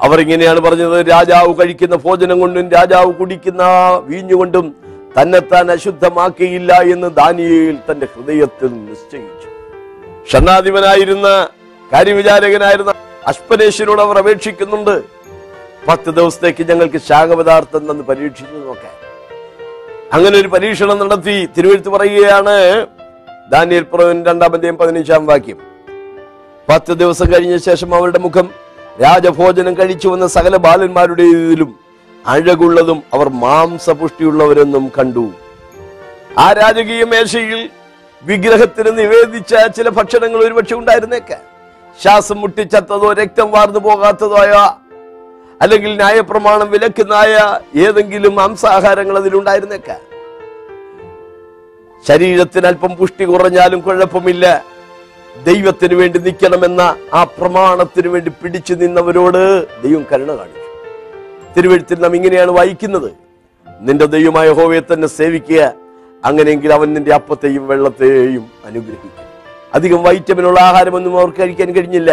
[0.00, 3.63] അവർ ഇങ്ങനെയാണ് പറഞ്ഞത് രാജാവ് കഴിക്കുന്ന ഭോജനം കൊണ്ടും രാജാവ് കുടിക്കുന്ന
[4.09, 4.67] വീഞ്ഞുകൊണ്ടും
[5.19, 9.49] തന്നെത്താൻ അശുദ്ധമാക്കിയില്ല എന്ന് ദാനിയയിൽ തന്റെ ഹൃദയത്തിൽ നിശ്ചയിച്ചു
[10.33, 11.29] ഷണ്ണാധിപനായിരുന്ന
[11.93, 12.93] കാര്യവിചാരകനായിരുന്ന
[13.27, 14.95] അശ്വനേശ്വരോട് അവർ അപേക്ഷിക്കുന്നുണ്ട്
[15.87, 18.95] പത്ത് ദിവസത്തേക്ക് ഞങ്ങൾക്ക് ശാഖപദാർത്ഥം തന്ന് പരീക്ഷിച്ചു നോക്കാൻ
[20.13, 22.55] അങ്ങനെ ഒരു പരീക്ഷണം നടത്തി തിരുവഴുത്ത് പറയുകയാണ്
[23.51, 25.59] ദാനിയൽ പ്രവൻ രണ്ടാമത്തെയും പതിനഞ്ചാം വാക്യം
[26.69, 28.47] പത്ത് ദിവസം കഴിഞ്ഞ ശേഷം അവരുടെ മുഖം
[28.99, 31.71] രാജഭോജനം കഴിച്ചു വന്ന സകല ബാലന്മാരുടേതിലും
[32.25, 35.27] അഴകുള്ളതും അവർ മാംസപുഷ്ടിയുള്ളവരെന്നും കണ്ടു
[36.39, 37.61] ആ രാജകീയ മേശയിൽ
[38.25, 41.43] വിഗ്രഹത്തിന് നിവേദിച്ച ചില ഭക്ഷണങ്ങൾ ഒരുപക്ഷെ ഉണ്ടായിരുന്നേക്കാം
[41.99, 44.43] ശ്വാസം മുട്ടിച്ചത്തതോ രക്തം വാർന്നു പോകാത്തതോ
[45.61, 47.37] അല്ലെങ്കിൽ ന്യായപ്രമാണം വിലക്കുന്നതായ
[47.77, 50.03] ഏതെങ്കിലും മാംസാഹാരങ്ങൾ അതിലുണ്ടായിരുന്നേക്കാം
[52.05, 54.45] ശരീരത്തിന് അല്പം പുഷ്ടി കുറഞ്ഞാലും കുഴപ്പമില്ല
[55.47, 56.83] ദൈവത്തിന് വേണ്ടി നിൽക്കണമെന്ന
[57.15, 59.41] ആ പ്രമാണത്തിന് വേണ്ടി പിടിച്ചു നിന്നവരോട്
[59.83, 60.65] ദൈവം കരുണ കാണിച്ചു
[61.57, 63.11] തിരുവഴുത്തിൽ നാം ഇങ്ങനെയാണ് വായിക്കുന്നത്
[63.81, 65.61] നിന്റെ ദൈവമായ ഹോവയെ തന്നെ സേവിക്കുക
[66.25, 69.25] അങ്ങനെയെങ്കിൽ അവൻ നിന്റെ അപ്പത്തെയും വെള്ളത്തെയും അനുഗ്രഹിക്കും
[69.75, 72.13] അധികം വൈറ്റമിനുള്ള ആഹാരമൊന്നും അവർ കഴിക്കാൻ കഴിഞ്ഞില്ല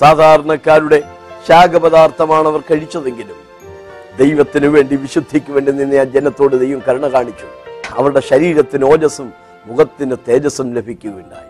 [0.00, 0.98] സാധാരണക്കാരുടെ
[1.48, 3.38] ശാഖപദാർത്ഥമാണ് അവർ കഴിച്ചതെങ്കിലും
[4.18, 7.46] ദൈവത്തിനു വേണ്ടി വിശുദ്ധിക്ക് വേണ്ടി നിന്ന് ആ ജനത്തോട് ദൈവം കരുണ കാണിച്ചു
[7.98, 9.32] അവരുടെ ശരീരത്തിന് ഓജസ്സും
[9.66, 11.49] മുഖത്തിന് തേജസ്സും ലഭിക്കുകയുണ്ടായി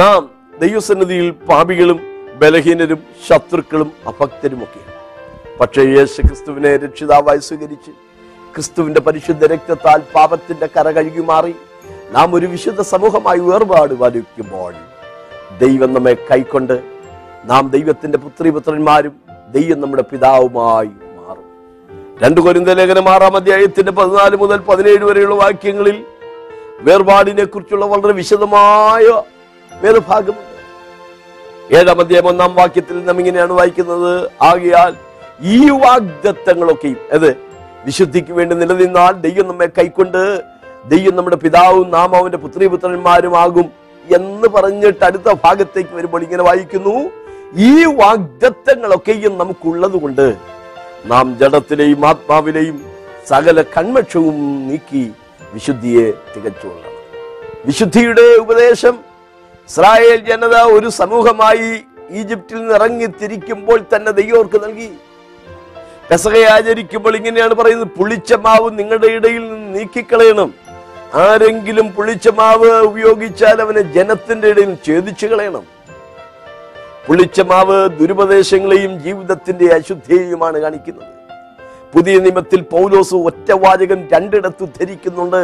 [0.00, 0.22] നാം
[0.60, 1.98] ദൈവസന്നിധിയിൽ പാപികളും
[2.38, 4.92] ബലഹീനരും ശത്രുക്കളും അഭക്തരുമൊക്കെയാണ്
[5.60, 7.92] പക്ഷേ യേശു ക്രിസ്തുവിനെ രക്ഷിതാവായി സ്വീകരിച്ച്
[8.54, 11.54] ക്രിസ്തുവിന്റെ പരിശുദ്ധ രക്തത്താൽ പാപത്തിന്റെ കര കഴുകി മാറി
[12.12, 14.72] നാം ഒരു വിശുദ്ധ സമൂഹമായി വേർപാട് വലിക്കുമ്പോൾ
[15.60, 16.76] ദൈവം നമ്മെ കൈക്കൊണ്ട്
[17.44, 19.14] നാം ദൈവത്തിന്റെ പുത്രിപുത്രന്മാരും
[19.52, 21.46] ദൈവം നമ്മുടെ പിതാവുമായി മാറും
[22.22, 25.98] രണ്ടു കൊരിന്ത ലേഖനം ആറാം അധ്യായത്തിന്റെ പതിനാല് മുതൽ പതിനേഴ് വരെയുള്ള വാക്യങ്ങളിൽ
[26.80, 29.06] വേർപാടിനെ കുറിച്ചുള്ള വളരെ വിശദമായ
[29.82, 30.50] മേൽഭാഗമുണ്ട്
[31.74, 34.12] ഏഴാം അധ്യായം ഒന്നാം വാക്യത്തിൽ നാം ഇങ്ങനെയാണ് വായിക്കുന്നത്
[34.42, 34.92] ആകിയാൽ
[35.50, 37.30] ഈ വാഗ്ദത്തങ്ങളൊക്കെയും അത്
[37.86, 40.20] വിശുദ്ധിക്ക് വേണ്ടി നിലനിന്നാൽ ദെയ്യം നമ്മെ കൈക്കൊണ്ട്
[40.84, 43.66] ദെയ്യം നമ്മുടെ പിതാവും നാം അവന്റെ പുത്രിപുത്രന്മാരുമാകും
[44.06, 46.94] എന്ന് പറഞ്ഞിട്ട് അടുത്ത ഭാഗത്തേക്ക് വരുമ്പോൾ ഇങ്ങനെ വായിക്കുന്നു
[47.62, 50.26] ഈ വാഗ്ദത്തങ്ങളൊക്കെയും നമുക്കുള്ളത് കൊണ്ട്
[51.06, 52.76] നാം ജഡത്തിലെയും ആത്മാവിലെയും
[53.28, 54.38] സകല കൺമക്ഷവും
[54.68, 55.02] നീക്കി
[55.54, 56.90] വിശുദ്ധിയെ തികച്ചുകൊള്ളണം
[57.66, 58.94] വിശുദ്ധിയുടെ ഉപദേശം
[59.68, 61.68] ഇസ്രായേൽ ജനത ഒരു സമൂഹമായി
[62.12, 64.88] ഈജിപ്തിൽ നിന്ന് തിരിക്കുമ്പോൾ തന്നെ ദൈവർക്ക് നൽകി
[66.08, 70.50] പെസക ആചരിക്കുമ്പോൾ ഇങ്ങനെയാണ് പറയുന്നത് പുളിച്ച മാവ് നിങ്ങളുടെ ഇടയിൽ നിന്ന് നീക്കിക്കളയണം
[71.20, 75.64] ആരെങ്കിലും പുളിച്ച മാവ് ഉപയോഗിച്ചാൽ അവനെ ജനത്തിന്റെ ഇടയിൽ ഛേദിച്ചു കളയണം
[77.06, 81.10] പുളിച്ച മാവ് ദുരുപദേശങ്ങളെയും ജീവിതത്തിന്റെ അശുദ്ധിയെയുമാണ് കാണിക്കുന്നത്
[81.94, 85.40] പുതിയ നിയമത്തിൽ പൗലോസ് ഒറ്റവാചകൻ രണ്ടിടത്ത് ധരിക്കുന്നുണ്ട്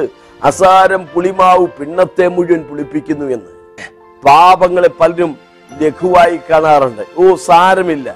[0.43, 3.53] അസാരം പുളിമാവ് പിണ്ണത്തെ മുഴുവൻ പുളിപ്പിക്കുന്നു എന്ന്
[4.23, 5.33] പാപങ്ങളെ പലരും
[5.71, 8.09] ലഘുവായി കാണാറുണ്ട് ഓ സാരമില്ല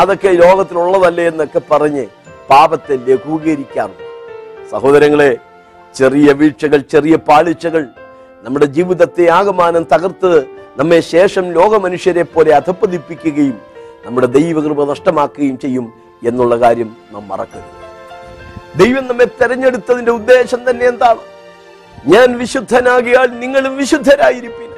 [0.00, 2.04] അതൊക്കെ ലോകത്തിലുള്ളതല്ലേ എന്നൊക്കെ പറഞ്ഞ്
[2.50, 4.02] പാപത്തെ ലഘൂകരിക്കാറുണ്ട്
[4.70, 5.30] സഹോദരങ്ങളെ
[5.94, 7.82] ചെറിയ വീഴ്ചകൾ ചെറിയ പാളിച്ചകൾ
[8.44, 10.32] നമ്മുടെ ജീവിതത്തെ ആകമാനം തകർത്ത്
[10.78, 13.56] നമ്മെ ശേഷം ലോകമനുഷ്യരെ പോലെ അധപ്പതിപ്പിക്കുകയും
[14.06, 15.86] നമ്മുടെ ദൈവകൃപ നഷ്ടമാക്കുകയും ചെയ്യും
[16.22, 17.80] എന്നുള്ള കാര്യം നാം മറക്കരുത്
[18.78, 21.22] ദൈവം നമ്മെ തെരഞ്ഞെടുത്തതിന്റെ ഉദ്ദേശം തന്നെ എന്താണ്
[22.08, 24.73] ഞാൻ വിശുദ്ധനാകിയാൽ നിങ്ങളും വിശുദ്ധരായിരിക്കും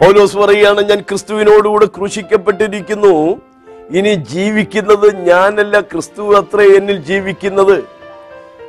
[0.00, 3.14] പൗലോസ് പറയുകയാണ് ഞാൻ ക്രിസ്തുവിനോടുകൂടെ ക്രൂശിക്കപ്പെട്ടിരിക്കുന്നു
[3.92, 7.76] ഇനി ജീവിക്കുന്നത് ഞാനല്ല ക്രിസ്തു അത്ര എന്നിൽ ജീവിക്കുന്നത്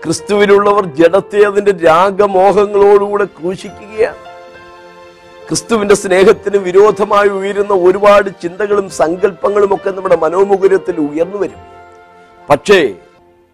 [0.03, 4.19] ക്രിസ്തുവിലുള്ളവർ ജഡത്തെ അതിന്റെ രാഗമോഹങ്ങളോടുകൂടെ ക്രൂശിക്കുകയാണ്
[5.47, 11.62] ക്രിസ്തുവിന്റെ സ്നേഹത്തിന് വിരോധമായി ഉയരുന്ന ഒരുപാട് ചിന്തകളും സങ്കല്പങ്ങളും ഒക്കെ നമ്മുടെ മനോമുകുരത്തിൽ ഉയർന്നു വരും
[12.49, 12.79] പക്ഷേ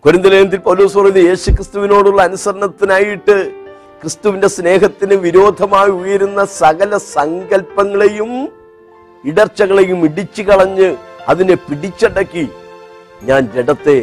[0.06, 3.38] കുരുന്തലയത്തിൽ പൗലോസ് പറയുന്നത് യേശു ക്രിസ്തുവിനോടുള്ള അനുസരണത്തിനായിട്ട്
[4.02, 8.32] ക്രിസ്തുവിന്റെ സ്നേഹത്തിന് വിരോധമായി ഉയരുന്ന സകല സങ്കല്പങ്ങളെയും
[9.24, 10.90] ഇടർച്ചകളെയും ഇടിച്ചു കളഞ്ഞ്
[11.30, 12.46] അതിനെ പിടിച്ചടക്കി
[13.24, 13.98] ഞാൻ ജഡത്തെ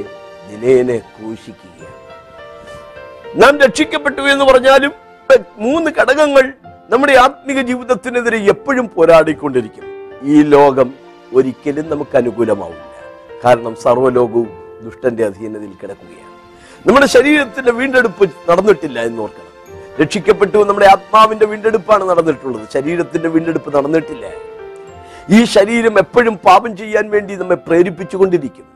[0.48, 2.00] നിലയനെ ഘോഷിക്കുകയാണ്
[3.42, 4.92] നാം രക്ഷിക്കപ്പെട്ടു എന്ന് പറഞ്ഞാലും
[5.58, 6.44] മൂന്ന് ഘടകങ്ങൾ
[6.90, 9.86] നമ്മുടെ ആത്മിക ജീവിതത്തിനെതിരെ എപ്പോഴും പോരാടിക്കൊണ്ടിരിക്കും
[10.24, 10.88] ഈ ലോകം
[11.32, 12.90] ഒരിക്കലും നമുക്ക് അനുകൂലമാവില്ല
[13.44, 14.50] കാരണം സർവ്വലോകവും
[14.84, 16.32] ദുഷ്ടന്റെ അധീനതയിൽ കിടക്കുകയാണ്
[16.84, 19.22] നമ്മുടെ ശരീരത്തിന്റെ വീണ്ടെടുപ്പ് നടന്നിട്ടില്ല എന്ന്
[20.00, 24.24] രക്ഷിക്കപ്പെട്ടു നമ്മുടെ ആത്മാവിന്റെ വീണ്ടെടുപ്പാണ് നടന്നിട്ടുള്ളത് ശരീരത്തിന്റെ വീണ്ടെടുപ്പ് നടന്നിട്ടില്ല
[25.30, 28.66] ഈ ശരീരം എപ്പോഴും പാപം ചെയ്യാൻ വേണ്ടി നമ്മെ പ്രേരിപ്പിച്ചുകൊണ്ടിരിക്കും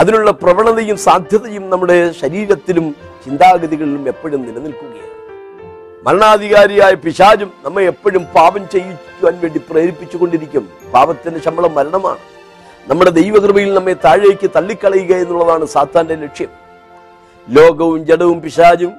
[0.00, 2.86] അതിനുള്ള പ്രവണതയും സാധ്യതയും നമ്മുടെ ശരീരത്തിലും
[3.24, 5.08] ചിന്താഗതികളിലും എപ്പോഴും നിലനിൽക്കുകയാണ്
[6.06, 12.22] മരണാധികാരിയായ പിശാചും നമ്മെ എപ്പോഴും പാപം ചെയ്യിക്കുവാൻ വേണ്ടി പ്രേരിപ്പിച്ചുകൊണ്ടിരിക്കും പാപത്തിന്റെ ശമ്പളം മരണമാണ്
[12.86, 16.52] നമ്മുടെ ദൈവകൃപയിൽ നമ്മെ താഴേക്ക് തള്ളിക്കളയുക എന്നുള്ളതാണ് സാത്താന്റെ ലക്ഷ്യം
[17.48, 18.92] ലോകവും ജഡവും പിശാചും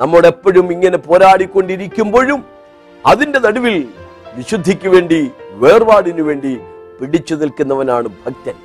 [0.00, 2.40] നമ്മോട് എപ്പോഴും ഇങ്ങനെ പോരാടിക്കൊണ്ടിരിക്കുമ്പോഴും
[3.04, 3.76] അതിന്റെ നടുവിൽ
[4.36, 5.20] വിശുദ്ധിക്ക് വേണ്ടി
[5.54, 6.52] വേർപാടിനു വേണ്ടി
[6.98, 8.56] പിടിച്ചു നിൽക്കുന്നവനാണ് ഭക്തൻ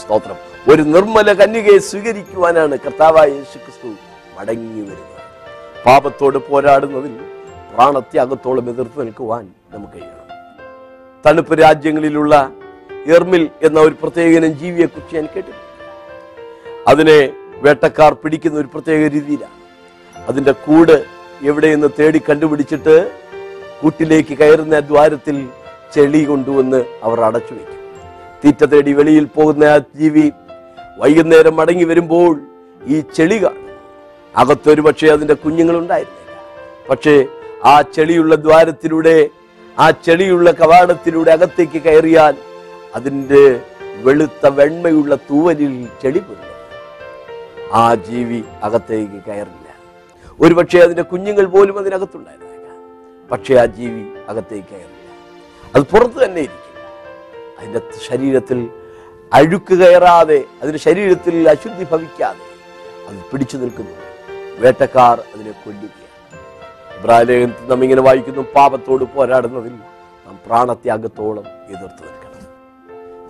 [0.00, 0.38] സ്തോത്രം
[0.70, 3.90] ഒരു നിർമ്മല കന്യകയെ സ്വീകരിക്കുവാനാണ് കർത്താവായ യേശുക്രിസ്തു
[4.38, 5.14] മടങ്ങി വരുന്നത്
[5.84, 7.14] പാപത്തോട് പോരാടുന്നതിൽ
[7.72, 10.14] പ്രാണത്യാഗത്തോളം എതിർത്ത് നിൽക്കുവാൻ നമുക്ക് കഴിയണം
[11.24, 12.34] തണുപ്പ് രാജ്യങ്ങളിലുള്ള
[13.08, 15.64] എർമിൽ എന്ന ഒരു പ്രത്യേകനം ജീവിയെക്കുറിച്ച് ഞാൻ കേട്ടിട്ടുണ്ട്
[16.88, 17.18] അതിനെ
[17.62, 19.56] വേട്ടക്കാർ പിടിക്കുന്ന ഒരു പ്രത്യേക രീതിയിലാണ്
[20.28, 20.96] അതിന്റെ കൂട്
[21.44, 22.96] എവിടെയെന്ന് തേടി കണ്ടുപിടിച്ചിട്ട്
[23.80, 25.36] കൂട്ടിലേക്ക് കയറുന്ന ദ്വാരത്തിൽ
[25.94, 27.74] ചെളി കൊണ്ടുവന്ന് അവർ അടച്ചു വയ്ക്കും
[28.42, 30.26] തീറ്റ തേടി വെളിയിൽ പോകുന്ന ആ ജീവി
[30.98, 32.32] വൈകുന്നേരം മടങ്ങി വരുമ്പോൾ
[32.86, 33.64] ഈ ചെളി കാണും
[34.34, 36.16] അകത്തൊരു പക്ഷേ അതിൻ്റെ കുഞ്ഞുങ്ങളുണ്ടായിരുന്നില്ല
[36.88, 37.14] പക്ഷേ
[37.66, 39.16] ആ ചെളിയുള്ള ദ്വാരത്തിലൂടെ
[39.76, 42.34] ആ ചെളിയുള്ള കവാടത്തിലൂടെ അകത്തേക്ക് കയറിയാൽ
[42.94, 43.42] അതിൻ്റെ
[44.04, 46.46] വെളുത്ത വെണ്മയുള്ള തൂവലിൽ ചെളി പൊരുന്നു
[47.74, 49.67] ആ ജീവി അകത്തേക്ക് കയറില്ല
[50.38, 52.76] ഒരുപക്ഷെ അതിൻ്റെ കുഞ്ഞുങ്ങൾ പോലും അതിനകത്തുണ്ടായിരുന്നേക്കാം
[53.30, 54.96] പക്ഷേ ആ ജീവി അകത്തേക്ക് കയറില്ല
[55.74, 56.64] അത് പുറത്ത് തന്നെ ഇരിക്കും
[57.58, 58.58] അതിൻ്റെ ശരീരത്തിൽ
[59.32, 62.44] അഴുക്ക് കയറാതെ അതിൻ്റെ ശരീരത്തിൽ അശുദ്ധി ഭവിക്കാതെ
[63.08, 63.94] അത് പിടിച്ചു നിൽക്കുന്നു
[64.60, 66.06] വേട്ടക്കാർ അതിനെ കൊല്ലുകയാണ്
[66.96, 69.74] ഇബ്രാഹിലേഖനത്തിൽ നാം ഇങ്ങനെ വായിക്കുന്നു പാപത്തോട് പോരാടുന്നതിൽ
[70.26, 72.24] നാം പ്രാണത്യാഗത്തോളം എതിർത്ത് നിൽക്കണം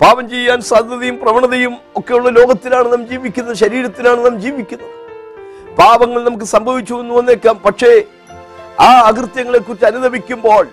[0.00, 4.94] പാപം ചെയ്യാൻ സാധ്യതയും പ്രവണതയും ഒക്കെയുള്ള ലോകത്തിലാണ് നാം ജീവിക്കുന്നത് ശരീരത്തിലാണ് നാം ജീവിക്കുന്നത്
[5.78, 7.90] പാപങ്ങൾ നമുക്ക് സംഭവിച്ചു എന്ന് വന്നേക്കാം പക്ഷേ
[8.80, 10.64] ആ അകൃത്യങ്ങളെ കുറിച്ച് അനുദപിക്കുമ്പോൾ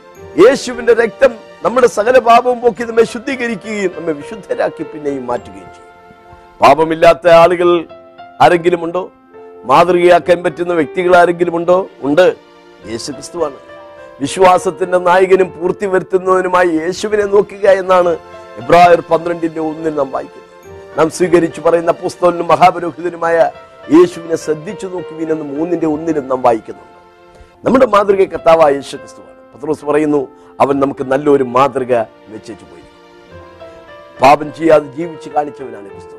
[0.42, 1.32] യേശുവിന്റെ രക്തം
[1.66, 5.92] നമ്മുടെ സകല പാപവും പോക്കി നമ്മെ ശുദ്ധീകരിക്കുകയും നമ്മെ വിശുദ്ധരാക്കി പിന്നെയും മാറ്റുകയും ചെയ്യും
[6.62, 7.70] പാപമില്ലാത്ത ആളുകൾ
[8.42, 9.04] ആരെങ്കിലും ഉണ്ടോ
[9.66, 12.28] മാതൃകയാക്കാൻ പറ്റുന്ന വ്യക്തികൾ ആരെങ്കിലും ഉണ്ടോ ഉണ്ട്
[12.90, 13.58] യേശു ക്രിസ്തുവാണ്
[14.22, 18.12] വിശ്വാസത്തിന്റെ നായകനും പൂർത്തി വരുത്തുന്നതിനുമായി യേശുവിനെ നോക്കുക എന്നാണ്
[18.58, 20.44] ഇബ്രാഹിർ പന്ത്രണ്ടിന്റെ ഒന്നിൽ നാം വായിക്കുന്നത്
[21.00, 23.38] നാം സ്വീകരിച്ചു പറയുന്ന പുസ്തകനും മഹാപുരോഹിതനുമായ
[23.94, 26.94] യേശുവിനെ ശ്രദ്ധിച്ചു നോക്കുവിനെന്ന് മൂന്നിന്റെ ഒന്നിലും നാം വായിക്കുന്നുണ്ട്
[27.66, 30.22] നമ്മുടെ മാതൃക കർത്താവായ യേശു ക്രിസ്തുവാണ് പത്രോസ് പറയുന്നു
[30.60, 31.94] അവൻ നമുക്ക് നല്ലൊരു മാതൃക
[32.34, 32.82] വെച്ചു പോയിരിക്കും
[34.20, 36.14] പാപം ചെയ്യാതെ ജീവിച്ച് കാണിച്ചവനാണ് ക്രിസ്തു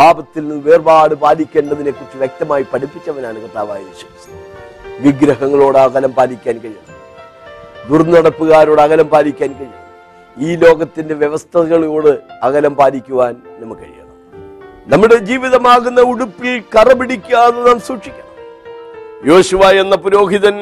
[0.00, 4.36] പാപത്തിൽ നിന്ന് വേർപാട് പാലിക്കേണ്ടതിനെ കുറിച്ച് വ്യക്തമായി പഠിപ്പിച്ചവനാണ് കർത്താവായ യേശു ക്രിസ്തു
[5.02, 6.96] വിഗ്രഹങ്ങളോട് അകലം പാലിക്കാൻ കഴിയണം
[7.88, 9.76] ദുർനടപ്പുകാരോട് അകലം പാലിക്കാൻ കഴിയും
[10.36, 12.12] ഈ ലോകത്തിന്റെ വ്യവസ്ഥകളോട്
[12.42, 13.99] അകലം പാലിക്കുവാൻ നമുക്ക് കഴിയും
[14.90, 18.26] നമ്മുടെ ജീവിതമാകുന്ന ഉടുപ്പിൽ കറപിടിക്കാതെ നാം സൂക്ഷിക്കണം
[19.28, 20.56] യോശുവ എന്ന പുരോഹിതൻ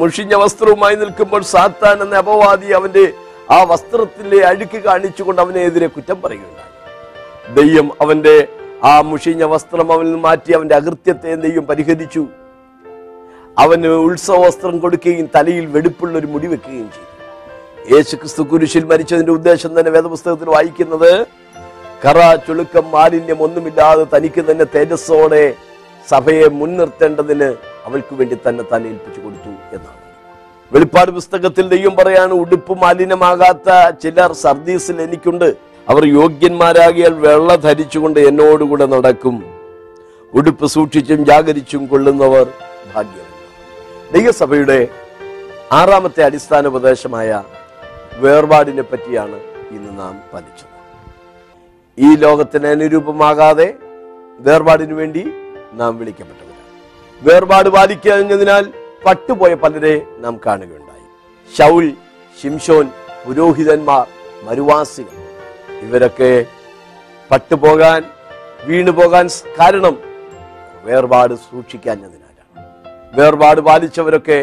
[0.00, 3.04] മുഷിഞ്ഞ വസ്ത്രവുമായി നിൽക്കുമ്പോൾ സാത്താൻ എന്ന അപവാദി അവന്റെ
[3.50, 6.70] ആ വസ്ത്രത്തിലെ അഴുക്ക് കാണിച്ചുകൊണ്ട് അവനെ കുറ്റം പറയുകയുണ്ടായി
[7.54, 8.36] ദെയ്യം അവന്റെ
[8.84, 12.22] ആ മുഷിഞ്ഞ വസ്ത്രം അവനിൽ നിന്ന് മാറ്റി അവന്റെ അകൃത്യത്തെ ദെയ്യം പരിഹരിച്ചു
[13.56, 17.10] അവന് ഉത്സവ വസ്ത്രം കൊടുക്കുകയും തലയിൽ വെടുപ്പുള്ള ഒരു മുടി വെക്കുകയും ചെയ്തു
[17.92, 21.12] യേശു ക്രിസ്തു കുരിശിൽ മരിച്ചതിന്റെ ഉദ്ദേശം തന്നെ വേദപുസ്തകത്തിൽ വായിക്കുന്നത്
[22.02, 25.42] കറ ചുളുക്കം മാലിന്യം ഒന്നുമില്ലാതെ തനിക്ക് തന്നെ തേജസ്സോടെ
[26.08, 27.48] സഭയെ മുൻനിർത്തേണ്ടതിന്
[27.86, 30.00] അവൾക്ക് വേണ്ടി തന്നെ താൻ ഏൽപ്പിച്ചു കൊടുത്തു എന്നാണ്
[30.72, 33.68] വെളിപ്പാട് പുസ്തകത്തിൽ ദൈവം പറയാണ് ഉടുപ്പ് മാലിന്യമാകാത്ത
[33.94, 35.48] ചിലർ സർദീസിൽ എനിക്കുണ്ട്
[35.86, 39.36] അവർ യോഗ്യന്മാരാകിയാൽ വെള്ള ധരിച്ചുകൊണ്ട് എന്നോടുകൂടെ നടക്കും
[40.32, 42.46] ഉടുപ്പ് സൂക്ഷിച്ചും ജാഗരിച്ചും കൊള്ളുന്നവർ
[42.94, 43.28] ഭാഗ്യം
[44.12, 44.80] ദൈവസഭയുടെ
[45.72, 47.42] ആറാമത്തെ അടിസ്ഥാന ഉപദേശമായ
[48.22, 49.38] വേർപാടിനെ പറ്റിയാണ്
[49.70, 50.71] ഇന്ന് നാം പഠിച്ചത്
[51.98, 53.68] ഈ ലോകത്തിന് അനുരൂപമാകാതെ
[54.40, 55.22] വേർപാടിനു വേണ്ടി
[55.74, 56.48] നാം വിളിക്കപ്പെട്ടവർ
[57.20, 58.64] വേർപാട് പാലിക്കുന്നതിനാൽ
[59.04, 61.06] പട്ടുപോയ പലരെ നാം കാണുകയുണ്ടായി
[61.50, 61.86] ഷൗൽ
[62.38, 62.86] ശിംഷോൻ
[63.24, 64.06] പുരോഹിതന്മാർ
[64.44, 65.18] മരുവാസികൾ
[65.82, 66.32] ഇവരൊക്കെ
[67.30, 68.00] പട്ടുപോകാൻ
[68.64, 69.26] വീണുപോകാൻ
[69.60, 69.94] കാരണം
[70.84, 72.60] വേർപാട് സൂക്ഷിക്കാഞ്ഞതിനാലാണ്
[73.18, 74.40] വേർപാട് പാലിച്ചവരൊക്കെ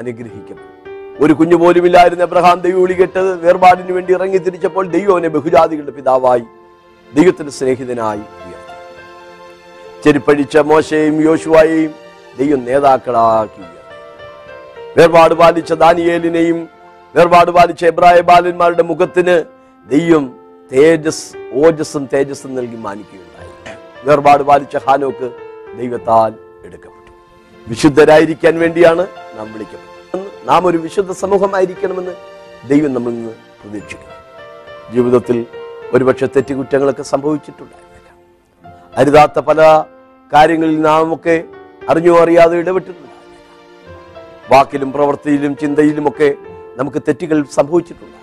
[0.00, 0.70] അനുഗ്രഹിക്കപ്പെടും
[1.22, 6.46] ഒരു കുഞ്ഞു പോലുമില്ലായിരുന്നു എബ്രഹാം ദൈവം വിളി കെട്ടത് വേണ്ടി ഇറങ്ങി തിരിച്ചപ്പോൾ ദൈവം ബഹുജാതികളുടെ പിതാവായി
[7.14, 8.72] ദൈവത്തിന്റെ സ്നേഹിതനായി ഉയർത്തി
[10.04, 11.92] ചെരുപ്പഴിച്ച മോശയും യോശുവായെയും
[12.38, 13.80] ദൈവം നേതാക്കളാക്കി ഉയർത്തി
[14.96, 16.58] വേർപാട് ബാധിച്ച ദാനിയേലിനെയും
[17.14, 19.36] വേർപാട് ബാധിച്ച എബ്രായ ബാലന്മാരുടെ മുഖത്തിന്
[19.86, 20.24] ദെയ്യം
[20.70, 21.26] തേജസ്
[21.62, 23.50] ഓജസ്സും തേജസ്സും നൽകി മാനിക്കുകയുണ്ടായി
[24.06, 25.28] വേർപാട് ബാധിച്ച ഹാനോക്ക്
[25.78, 26.32] ദൈവത്താൽ
[26.64, 27.10] എടുക്കപ്പെട്ടു
[27.66, 29.04] വിശുദ്ധരായിരിക്കാൻ വേണ്ടിയാണ്
[29.38, 32.14] നാം വിളിക്കപ്പെട്ടത് നാം ഒരു വിശുദ്ധ സമൂഹമായിരിക്കണമെന്ന്
[32.68, 33.12] ദൈവം നമ്മൾ
[33.60, 34.12] പ്രതീക്ഷിക്കുന്നു
[34.92, 35.38] ജീവിതത്തിൽ
[35.94, 38.10] ഒരുപക്ഷെ തെറ്റുകുറ്റങ്ങളൊക്കെ സംഭവിച്ചിട്ടുണ്ടായിരുന്നില്ല
[38.96, 39.60] അരുതാത്ത പല
[40.32, 41.36] കാര്യങ്ങളിൽ ഒക്കെ
[41.88, 43.12] അറിഞ്ഞോ അറിയാതെ ഇടപെട്ടിട്ടുണ്ടായിരുന്നില്ല
[44.50, 46.06] വാക്കിലും പ്രവൃത്തിയിലും
[46.08, 46.28] ഒക്കെ
[46.76, 48.20] നമുക്ക് തെറ്റുകൾ സംഭവിച്ചിട്ടുണ്ട്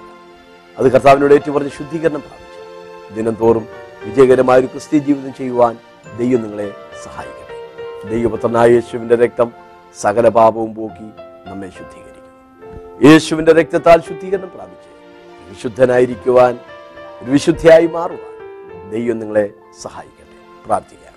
[0.77, 3.65] അത് കർത്താവിനോട് ഏറ്റുപറഞ്ഞ് ശുദ്ധീകരണം പ്രാപിച്ചു തോറും
[4.03, 5.73] വിജയകരമായ ഒരു ക്രിസ്ത്യ ജീവിതം ചെയ്യുവാൻ
[6.17, 6.67] ദൈവം നിങ്ങളെ
[7.03, 7.57] സഹായിക്കട്ടെ
[8.09, 9.49] ദൈവപുത്രനായ യേശുവിൻ്റെ രക്തം
[9.97, 11.07] സകല പാപവും പോക്കി
[11.47, 12.07] നമ്മെ ശുദ്ധീകരിക്കും
[13.05, 14.89] യേശുവിൻ്റെ രക്തത്താൽ ശുദ്ധീകരണം പ്രാപിച്ചു
[15.49, 16.53] വിശുദ്ധനായിരിക്കുവാൻ
[17.21, 18.31] ഒരു വിശുദ്ധിയായി മാറുവാൻ
[18.91, 19.45] ദൈവം നിങ്ങളെ
[19.81, 21.07] സഹായിക്കട്ടെ പ്രാർത്ഥിക്കാം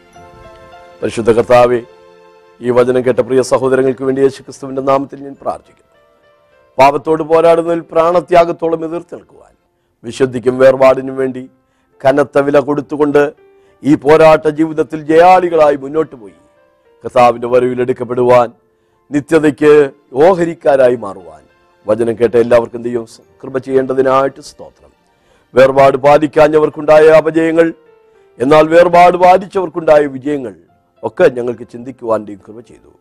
[1.02, 1.78] പരിശുദ്ധ കർത്താവ്
[2.60, 5.82] ഈ വചനം കേട്ട പ്രിയ സഹോദരങ്ങൾക്ക് വേണ്ടി യേശുക്രിസ്തുവിന്റെ നാമത്തിൽ ഞാൻ പ്രാർത്ഥിക്കുന്നു
[6.78, 9.52] പാപത്തോട് പോരാടുന്നതിൽ പ്രാണത്യാഗത്തോളം എതിർത്ത് നിൽക്കുവാൻ
[10.04, 11.44] വിശുദ്ധിക്കും വേർപാടിനും വേണ്ടി
[12.00, 13.22] കനത്ത വില കൊടുത്തുകൊണ്ട്
[13.82, 16.38] ഈ പോരാട്ട ജീവിതത്തിൽ ജയാളികളായി മുന്നോട്ട് പോയി
[17.04, 18.48] കർത്താവിൻ്റെ വരവിലെടുക്കപ്പെടുവാൻ
[19.10, 19.74] നിത്യതയ്ക്ക്
[20.18, 21.42] ഓഹരിക്കാരായി മാറുവാൻ
[21.86, 23.06] വചനം കേട്ട എല്ലാവർക്കും ദൈവം
[23.44, 24.93] കൃപ ചെയ്യേണ്ടതിനായിട്ട് സ്തോത്രം
[25.54, 27.66] വേർപാട് പാലിക്കാഞ്ഞവർക്കുണ്ടായ അപജയങ്ങൾ
[28.38, 30.54] എന്നാൽ വേർപാട് പാലിച്ചവർക്കുണ്ടായ വിജയങ്ങൾ
[31.02, 32.92] ഒക്കെ ഞങ്ങൾക്ക് ചിന്തിക്കുവാൻ കൃപ ചെയ്തു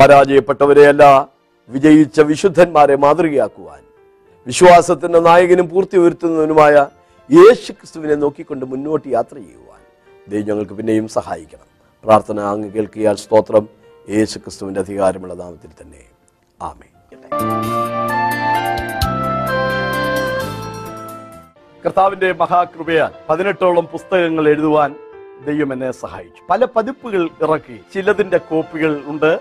[0.00, 1.04] പരാജയപ്പെട്ടവരെയല്ല
[1.70, 3.80] വിജയിച്ച വിശുദ്ധന്മാരെ മാതൃകയാക്കുവാൻ
[4.46, 6.74] വിശ്വാസത്തിൻ്റെ നായകനും പൂർത്തി വരുത്തുന്നതിനുമായ
[7.30, 9.80] യേശു ക്രിസ്തുവിനെ നോക്കിക്കൊണ്ട് മുന്നോട്ട് യാത്ര ചെയ്യുവാൻ
[10.26, 11.68] ദൈവം ഞങ്ങൾക്ക് പിന്നെയും സഹായിക്കണം
[12.04, 13.66] പ്രാർത്ഥന അങ്ങ് കേൾക്കിയാൽ സ്തോത്രം
[14.08, 16.04] യേശു ക്രിസ്തുവിൻ്റെ അധികാരമുള്ള നാമത്തിൽ തന്നെ
[16.60, 16.90] ആമേ
[21.84, 24.90] കർത്താവിൻ്റെ മഹാകൃപയാൽ പതിനെട്ടോളം പുസ്തകങ്ങൾ എഴുതുവാൻ
[25.46, 29.32] ദൈവം എന്നെ സഹായിച്ചു പല പതിപ്പുകൾ ഇറക്കി ചിലതിൻ്റെ കോപ്പികൾ ഉണ്ട്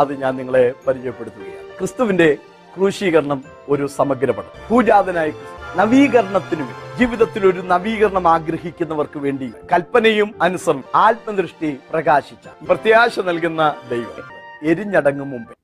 [0.00, 2.28] അത് ഞാൻ നിങ്ങളെ പരിചയപ്പെടുത്തുകയാണ് ക്രിസ്തുവിൻ്റെ
[2.74, 3.40] ക്രൂശീകരണം
[3.68, 4.34] ഒരു സമഗ്ര
[4.70, 5.32] പൂജാതനായി
[5.80, 6.66] നവീകരണത്തിനും നവീകരണത്തിനു
[6.98, 14.26] ജീവിതത്തിൽ ഒരു നവീകരണം ആഗ്രഹിക്കുന്നവർക്ക് വേണ്ടി കൽപ്പനയും അനുസരണം ആത്മദൃഷ്ടി പ്രകാശിച്ച പ്രത്യാശ നൽകുന്ന ദൈവം
[14.64, 15.54] എരിഞ്ഞടങ്ങും മുമ്പേ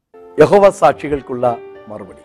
[0.38, 1.56] യഹോവ സാക്ഷികൾക്കുള്ള
[1.88, 2.25] മറുപടി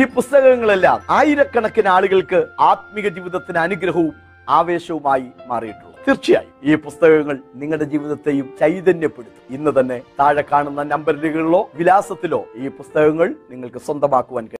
[0.00, 4.14] ഈ പുസ്തകങ്ങളെല്ലാം ആയിരക്കണക്കിന് ആളുകൾക്ക് ആത്മീക ജീവിതത്തിന് അനുഗ്രഹവും
[4.48, 12.68] ആവേശവുമായി മാറിയിട്ടുള്ളൂ തീർച്ചയായും ഈ പുസ്തകങ്ങൾ നിങ്ങളുടെ ജീവിതത്തെയും ചൈതന്യപ്പെടുത്തും ഇന്ന് തന്നെ താഴെ കാണുന്ന നമ്പറുകളിലോ വിലാസത്തിലോ ഈ
[12.78, 14.46] പുസ്തകങ്ങൾ നിങ്ങൾക്ക് സ്വന്തമാക്കുവാൻ